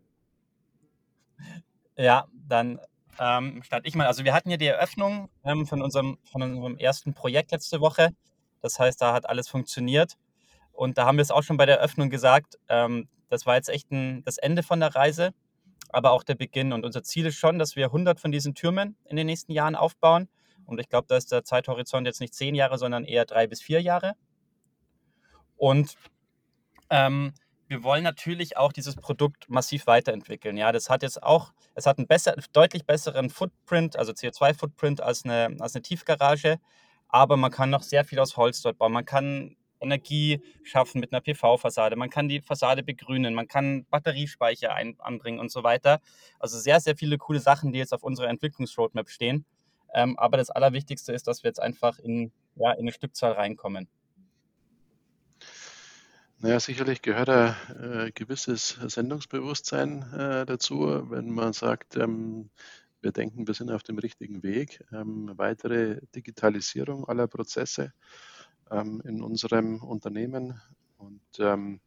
Ja, 1.96 2.26
dann 2.48 2.80
ähm, 3.18 3.62
starte 3.62 3.86
ich 3.86 3.94
mal. 3.94 4.06
Also 4.06 4.24
wir 4.24 4.34
hatten 4.34 4.50
ja 4.50 4.56
die 4.56 4.66
Eröffnung 4.66 5.28
ähm, 5.44 5.66
von, 5.66 5.82
unserem, 5.82 6.18
von 6.24 6.42
unserem 6.42 6.76
ersten 6.76 7.14
Projekt 7.14 7.52
letzte 7.52 7.80
Woche. 7.80 8.10
Das 8.60 8.78
heißt, 8.78 9.00
da 9.00 9.12
hat 9.12 9.28
alles 9.28 9.48
funktioniert. 9.48 10.16
Und 10.72 10.98
da 10.98 11.06
haben 11.06 11.18
wir 11.18 11.22
es 11.22 11.30
auch 11.30 11.42
schon 11.42 11.56
bei 11.56 11.66
der 11.66 11.78
Eröffnung 11.78 12.10
gesagt, 12.10 12.58
ähm, 12.68 13.08
das 13.28 13.46
war 13.46 13.56
jetzt 13.56 13.68
echt 13.68 13.90
ein, 13.90 14.24
das 14.24 14.38
Ende 14.38 14.62
von 14.62 14.80
der 14.80 14.94
Reise, 14.94 15.32
aber 15.90 16.12
auch 16.12 16.22
der 16.22 16.34
Beginn. 16.34 16.72
Und 16.72 16.84
unser 16.84 17.02
Ziel 17.02 17.26
ist 17.26 17.36
schon, 17.36 17.58
dass 17.58 17.76
wir 17.76 17.86
100 17.86 18.20
von 18.20 18.32
diesen 18.32 18.54
Türmen 18.54 18.96
in 19.04 19.16
den 19.16 19.26
nächsten 19.26 19.52
Jahren 19.52 19.74
aufbauen. 19.74 20.28
Und 20.64 20.80
ich 20.80 20.88
glaube, 20.88 21.06
da 21.08 21.16
ist 21.16 21.32
der 21.32 21.44
Zeithorizont 21.44 22.06
jetzt 22.06 22.20
nicht 22.20 22.34
zehn 22.34 22.54
Jahre, 22.54 22.78
sondern 22.78 23.04
eher 23.04 23.24
drei 23.24 23.46
bis 23.46 23.60
vier 23.60 23.80
Jahre. 23.80 24.14
Und 25.56 25.96
ähm, 26.90 27.34
wir 27.72 27.82
wollen 27.82 28.04
natürlich 28.04 28.58
auch 28.58 28.70
dieses 28.70 28.96
Produkt 28.96 29.48
massiv 29.48 29.86
weiterentwickeln. 29.86 30.58
Ja, 30.58 30.72
das 30.72 30.90
hat 30.90 31.02
jetzt 31.02 31.22
auch, 31.22 31.54
es 31.74 31.86
hat 31.86 31.96
einen 31.96 32.06
besser, 32.06 32.36
deutlich 32.52 32.84
besseren 32.84 33.30
Footprint, 33.30 33.96
also 33.96 34.12
CO2-Footprint 34.12 35.00
als 35.00 35.24
eine, 35.24 35.56
als 35.58 35.74
eine 35.74 35.80
Tiefgarage, 35.80 36.58
aber 37.08 37.38
man 37.38 37.50
kann 37.50 37.70
noch 37.70 37.82
sehr 37.82 38.04
viel 38.04 38.18
aus 38.18 38.36
Holz 38.36 38.60
dort 38.60 38.76
bauen. 38.76 38.92
Man 38.92 39.06
kann 39.06 39.56
Energie 39.80 40.42
schaffen 40.62 41.00
mit 41.00 41.12
einer 41.12 41.22
PV-Fassade. 41.22 41.96
Man 41.96 42.10
kann 42.10 42.28
die 42.28 42.42
Fassade 42.42 42.82
begrünen, 42.82 43.32
man 43.32 43.48
kann 43.48 43.86
Batteriespeicher 43.86 44.74
ein, 44.74 44.94
anbringen 45.00 45.40
und 45.40 45.50
so 45.50 45.64
weiter. 45.64 46.00
Also 46.38 46.58
sehr, 46.58 46.78
sehr 46.78 46.94
viele 46.94 47.16
coole 47.16 47.40
Sachen, 47.40 47.72
die 47.72 47.78
jetzt 47.78 47.94
auf 47.94 48.04
unserer 48.04 48.28
Entwicklungsroadmap 48.28 49.08
stehen. 49.08 49.46
Ähm, 49.94 50.18
aber 50.18 50.36
das 50.36 50.50
Allerwichtigste 50.50 51.12
ist, 51.12 51.26
dass 51.26 51.42
wir 51.42 51.48
jetzt 51.48 51.60
einfach 51.60 51.98
in, 51.98 52.32
ja, 52.54 52.72
in 52.72 52.80
eine 52.80 52.92
Stückzahl 52.92 53.32
reinkommen. 53.32 53.88
Naja, 56.42 56.58
sicherlich 56.58 57.02
gehört 57.02 57.28
ein 57.28 57.54
äh, 57.80 58.10
gewisses 58.10 58.70
Sendungsbewusstsein 58.70 60.02
äh, 60.12 60.44
dazu, 60.44 61.08
wenn 61.08 61.30
man 61.30 61.52
sagt, 61.52 61.96
ähm, 61.96 62.50
wir 63.00 63.12
denken, 63.12 63.46
wir 63.46 63.54
sind 63.54 63.70
auf 63.70 63.84
dem 63.84 63.96
richtigen 63.96 64.42
Weg. 64.42 64.84
Ähm, 64.92 65.30
weitere 65.36 66.00
Digitalisierung 66.16 67.06
aller 67.06 67.28
Prozesse 67.28 67.92
ähm, 68.72 69.00
in 69.04 69.22
unserem 69.22 69.84
Unternehmen 69.84 70.60
und 70.98 71.22
ähm, 71.38 71.80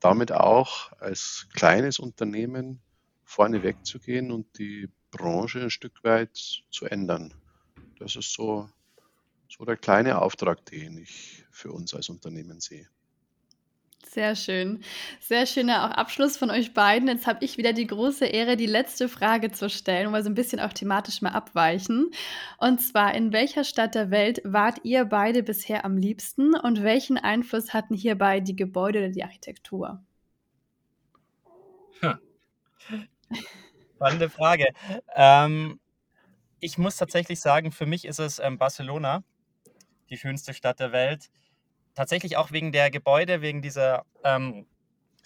damit 0.00 0.32
auch 0.32 0.90
als 0.98 1.46
kleines 1.54 2.00
Unternehmen 2.00 2.80
vorne 3.22 3.62
wegzugehen 3.62 4.32
und 4.32 4.58
die 4.58 4.88
Branche 5.12 5.60
ein 5.60 5.70
Stück 5.70 6.02
weit 6.02 6.34
zu 6.68 6.86
ändern. 6.86 7.32
Das 8.00 8.16
ist 8.16 8.32
so, 8.32 8.68
so 9.48 9.64
der 9.64 9.76
kleine 9.76 10.20
Auftrag, 10.20 10.66
den 10.66 10.98
ich 10.98 11.44
für 11.52 11.70
uns 11.70 11.94
als 11.94 12.08
Unternehmen 12.08 12.58
sehe. 12.58 12.88
Sehr 14.06 14.34
schön. 14.34 14.82
Sehr 15.20 15.46
schöner 15.46 15.84
auch 15.84 15.90
Abschluss 15.92 16.36
von 16.36 16.50
euch 16.50 16.74
beiden. 16.74 17.08
Jetzt 17.08 17.28
habe 17.28 17.44
ich 17.44 17.58
wieder 17.58 17.72
die 17.72 17.86
große 17.86 18.26
Ehre, 18.26 18.56
die 18.56 18.66
letzte 18.66 19.08
Frage 19.08 19.52
zu 19.52 19.70
stellen, 19.70 20.06
um 20.06 20.12
mal 20.12 20.24
so 20.24 20.30
ein 20.30 20.34
bisschen 20.34 20.58
auch 20.58 20.72
thematisch 20.72 21.22
mal 21.22 21.30
abweichen. 21.30 22.10
Und 22.58 22.80
zwar, 22.80 23.14
in 23.14 23.32
welcher 23.32 23.62
Stadt 23.62 23.94
der 23.94 24.10
Welt 24.10 24.40
wart 24.44 24.80
ihr 24.82 25.04
beide 25.04 25.44
bisher 25.44 25.84
am 25.84 25.96
liebsten 25.96 26.56
und 26.56 26.82
welchen 26.82 27.18
Einfluss 27.18 27.72
hatten 27.72 27.94
hierbei 27.94 28.40
die 28.40 28.56
Gebäude 28.56 28.98
oder 28.98 29.08
die 29.10 29.22
Architektur? 29.22 30.02
Hm. 32.00 32.18
Spannende 33.94 34.28
Frage. 34.28 34.72
Ähm, 35.14 35.78
ich 36.58 36.78
muss 36.78 36.96
tatsächlich 36.96 37.40
sagen, 37.40 37.70
für 37.70 37.86
mich 37.86 38.04
ist 38.04 38.18
es 38.18 38.38
ähm, 38.38 38.58
Barcelona, 38.58 39.22
die 40.08 40.16
schönste 40.16 40.52
Stadt 40.52 40.80
der 40.80 40.90
Welt 40.90 41.30
tatsächlich 41.94 42.36
auch 42.36 42.52
wegen 42.52 42.72
der 42.72 42.90
Gebäude, 42.90 43.42
wegen 43.42 43.62
dieser 43.62 44.04
ähm, 44.24 44.66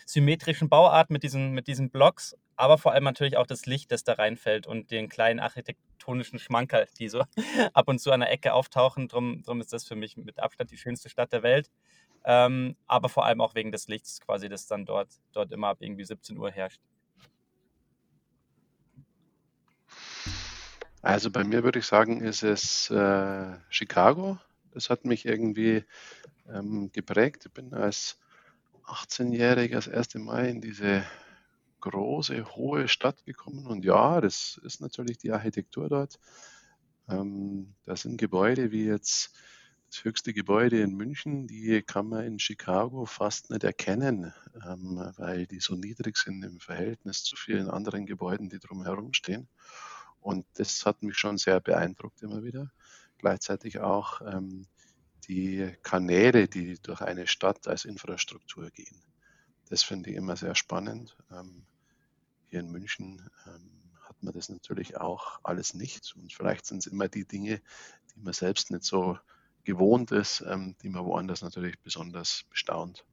symmetrischen 0.07 0.69
Bauart 0.69 1.11
mit 1.11 1.23
diesen, 1.23 1.53
mit 1.53 1.67
diesen 1.67 1.91
Blocks, 1.91 2.37
aber 2.57 2.79
vor 2.79 2.93
allem 2.93 3.05
natürlich 3.05 3.37
auch 3.37 3.47
das 3.47 3.67
Licht, 3.67 3.91
das 3.91 4.05
da 4.05 4.15
reinfällt 4.15 4.67
und 4.67 4.91
den 4.91 5.09
kleinen 5.09 5.41
architektonischen 5.41 6.39
Schmankerl, 6.39 6.87
die 6.99 7.09
so 7.09 7.25
ab 7.73 7.89
und 7.89 7.99
zu 7.99 8.13
an 8.13 8.21
der 8.21 8.31
Ecke 8.31 8.53
auftauchen. 8.53 9.09
Drum, 9.09 9.43
drum 9.43 9.61
ist 9.61 9.73
das 9.73 9.85
für 9.85 9.97
mich 9.97 10.17
mit 10.17 10.39
Abstand 10.39 10.71
die 10.71 10.79
schönste 10.79 11.09
Stadt 11.09 11.33
der 11.33 11.43
Welt. 11.43 11.71
Ähm, 12.25 12.77
aber 12.87 13.09
vor 13.09 13.27
allem 13.27 13.41
auch 13.41 13.55
wegen 13.55 13.71
des 13.71 13.89
Lichts 13.89 14.21
quasi, 14.21 14.49
das 14.49 14.67
dann 14.67 14.87
dort, 14.87 15.09
dort 15.33 15.53
immer 15.53 15.69
ab 15.69 15.79
irgendwie 15.81 16.05
17 16.05 16.39
Uhr 16.39 16.51
herrscht. 16.51 16.81
Also 21.03 21.31
bei 21.31 21.45
mir 21.45 21.65
würde 21.65 21.81
ich 21.81 21.87
sagen, 21.87 22.23
ist 22.23 22.43
es 22.43 22.89
äh, 22.91 23.57
Chicago. 23.69 24.39
Das 24.75 24.91
hat 24.91 25.05
mich 25.05 25.25
irgendwie 25.25 25.85
ähm, 26.49 26.91
geprägt. 26.93 27.47
Ich 27.47 27.53
bin 27.53 27.73
als 27.73 28.19
18-jährig 28.85 29.73
das 29.73 29.87
erste 29.87 30.19
Mal 30.19 30.47
in 30.47 30.61
diese 30.61 31.05
große, 31.81 32.57
hohe 32.57 32.89
Stadt 32.89 33.25
gekommen. 33.25 33.67
Und 33.67 33.85
ja, 33.85 34.21
das 34.21 34.61
ist 34.65 34.81
natürlich 34.81 35.19
die 35.19 35.33
Architektur 35.33 35.89
dort. 35.89 36.19
Ähm, 37.09 37.75
da 37.85 37.97
sind 37.97 38.19
Gebäude 38.19 38.73
wie 38.73 38.87
jetzt 38.87 39.37
das 39.91 40.05
höchste 40.05 40.35
Gebäude 40.35 40.81
in 40.81 40.97
München, 40.97 41.47
die 41.47 41.81
kann 41.83 42.09
man 42.09 42.25
in 42.25 42.39
Chicago 42.41 43.05
fast 43.05 43.51
nicht 43.51 43.63
erkennen, 43.63 44.35
ähm, 44.67 45.13
weil 45.19 45.47
die 45.47 45.61
so 45.61 45.77
niedrig 45.77 46.17
sind 46.17 46.43
im 46.43 46.59
Verhältnis 46.59 47.23
zu 47.23 47.37
vielen 47.37 47.69
anderen 47.71 48.05
Gebäuden, 48.05 48.49
die 48.49 48.59
drumherum 48.59 49.13
stehen. 49.13 49.49
Und 50.21 50.47
das 50.55 50.85
hat 50.85 51.03
mich 51.03 51.17
schon 51.17 51.39
sehr 51.39 51.61
beeindruckt 51.61 52.23
immer 52.23 52.43
wieder. 52.43 52.73
Gleichzeitig 53.25 53.79
auch 53.79 54.21
ähm, 54.21 54.67
die 55.29 55.75
Kanäle, 55.83 56.47
die 56.47 56.75
durch 56.83 57.01
eine 57.01 57.27
Stadt 57.27 57.67
als 57.67 57.87
Infrastruktur 57.87 58.71
gehen. 58.71 59.01
Das 59.71 59.83
finde 59.83 60.11
ich 60.11 60.17
immer 60.17 60.37
sehr 60.37 60.55
spannend. 60.55 61.17
Ähm, 61.33 61.65
hier 62.51 62.61
in 62.61 62.71
München 62.71 63.31
ähm, 63.47 63.71
hat 64.03 64.23
man 64.23 64.35
das 64.35 64.51
natürlich 64.51 64.99
auch 64.99 65.41
alles 65.43 65.73
nicht. 65.73 66.15
Und 66.17 66.35
vielleicht 66.35 66.67
sind 66.67 66.81
es 66.81 66.87
immer 66.87 67.09
die 67.09 67.27
Dinge, 67.27 67.63
die 68.15 68.21
man 68.21 68.35
selbst 68.35 68.71
nicht 68.71 68.85
so 68.85 69.19
gewohnt 69.65 70.13
ist, 70.13 70.45
ähm, 70.47 70.77
die 70.83 70.91
man 70.91 71.07
woanders 71.07 71.41
natürlich 71.41 71.81
besonders 71.81 72.45
bestaunt. 72.51 73.07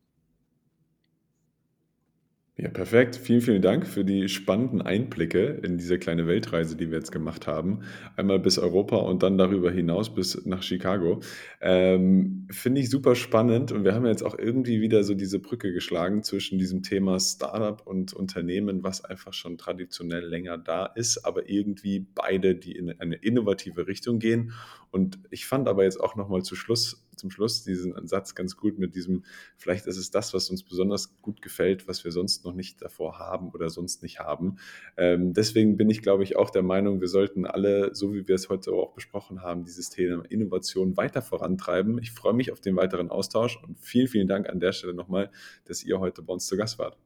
Ja, 2.62 2.70
perfekt. 2.70 3.16
Vielen, 3.16 3.42
vielen 3.42 3.62
Dank 3.64 3.88
für 3.88 4.06
die 4.06 4.30
spannenden 4.30 4.84
Einblicke 4.84 5.60
in 5.64 5.80
diese 5.80 5.98
kleine 5.98 6.28
Weltreise, 6.28 6.76
die 6.76 6.92
wir 6.92 7.00
jetzt 7.00 7.12
gemacht 7.12 7.48
haben. 7.48 7.80
Einmal 8.18 8.38
bis 8.38 8.60
Europa 8.60 8.98
und 8.98 9.24
dann 9.24 9.40
darüber 9.40 9.72
hinaus 9.72 10.14
bis 10.14 10.46
nach 10.46 10.62
Chicago. 10.62 11.22
Ähm, 11.60 12.48
Finde 12.52 12.82
ich 12.82 12.92
super 12.92 13.16
spannend 13.16 13.72
und 13.72 13.84
wir 13.84 13.96
haben 13.96 14.06
jetzt 14.06 14.22
auch 14.22 14.38
irgendwie 14.38 14.80
wieder 14.80 15.04
so 15.04 15.16
diese 15.16 15.40
Brücke 15.40 15.74
geschlagen 15.74 16.22
zwischen 16.22 16.60
diesem 16.60 16.84
Thema 16.84 17.20
Startup 17.20 17.82
und 17.88 18.14
Unternehmen, 18.14 18.84
was 18.84 19.04
einfach 19.04 19.34
schon 19.34 19.58
traditionell 19.58 20.28
länger 20.28 20.60
da 20.60 20.86
ist, 20.86 21.26
aber 21.26 21.50
irgendwie 21.50 22.06
beide, 22.14 22.54
die 22.54 22.74
in 22.74 22.92
eine 23.00 23.16
innovative 23.16 23.88
Richtung 23.88 24.20
gehen. 24.20 24.52
Und 24.92 25.18
ich 25.32 25.48
fand 25.48 25.68
aber 25.68 25.84
jetzt 25.84 26.00
auch 26.00 26.16
nochmal 26.16 26.44
zu 26.44 26.56
Schluss 26.56 27.08
zum 27.22 27.32
Schluss 27.32 27.64
diesen 27.64 28.08
Satz 28.08 28.36
ganz 28.36 28.58
gut 28.58 28.78
mit 28.78 28.96
diesem, 28.96 29.24
vielleicht 29.56 29.88
ist 29.88 29.98
es 29.98 30.12
das, 30.12 30.34
was 30.34 30.50
uns 30.50 30.64
besonders 30.64 31.22
gut 31.22 31.42
gefällt, 31.42 31.88
was 31.88 32.04
wir 32.04 32.12
sonst 32.12 32.44
noch 32.44 32.54
nicht 32.54 32.82
davor 32.82 33.20
haben 33.20 33.50
oder 33.52 33.70
sonst 33.70 34.04
nicht 34.04 34.20
haben. 34.20 34.58
Ähm, 34.98 35.34
deswegen 35.34 35.78
bin 35.78 35.90
ich, 35.90 36.02
glaube 36.02 36.24
ich, 36.24 36.36
auch 36.36 36.50
der 36.50 36.64
Meinung, 36.64 37.00
wir 37.00 37.08
sollten 37.08 37.46
alle, 37.46 37.96
so 37.96 38.14
wie 38.14 38.28
wir 38.28 38.36
es 38.36 38.50
heute 38.50 38.74
auch 38.74 38.94
besprochen 38.94 39.42
haben, 39.42 39.64
dieses 39.64 39.90
Thema 39.90 40.24
Innovation 40.30 40.98
weiter 40.98 41.22
vorantreiben. 41.22 42.00
Ich 42.00 42.12
freue 42.12 42.34
mich 42.34 42.52
auf 42.52 42.60
den 42.60 42.76
weiteren 42.76 43.10
Austausch 43.10 43.58
und 43.64 43.80
vielen, 43.80 44.08
vielen 44.08 44.28
Dank 44.28 44.50
an 44.50 44.60
der 44.60 44.74
Stelle 44.74 44.94
nochmal, 44.94 45.30
dass 45.66 45.84
ihr 45.84 46.00
heute 46.00 46.22
bei 46.22 46.34
uns 46.34 46.48
zu 46.48 46.58
Gast 46.58 46.80
wart. 46.80 46.98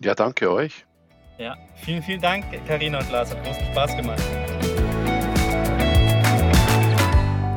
Ja, 0.00 0.14
danke 0.14 0.50
euch. 0.50 0.86
Ja, 1.38 1.56
vielen, 1.76 2.02
vielen 2.02 2.20
Dank, 2.20 2.44
Karina 2.66 2.98
und 2.98 3.10
Lars. 3.10 3.34
Hat 3.34 3.44
großen 3.44 3.66
Spaß 3.72 3.96
gemacht. 3.96 4.45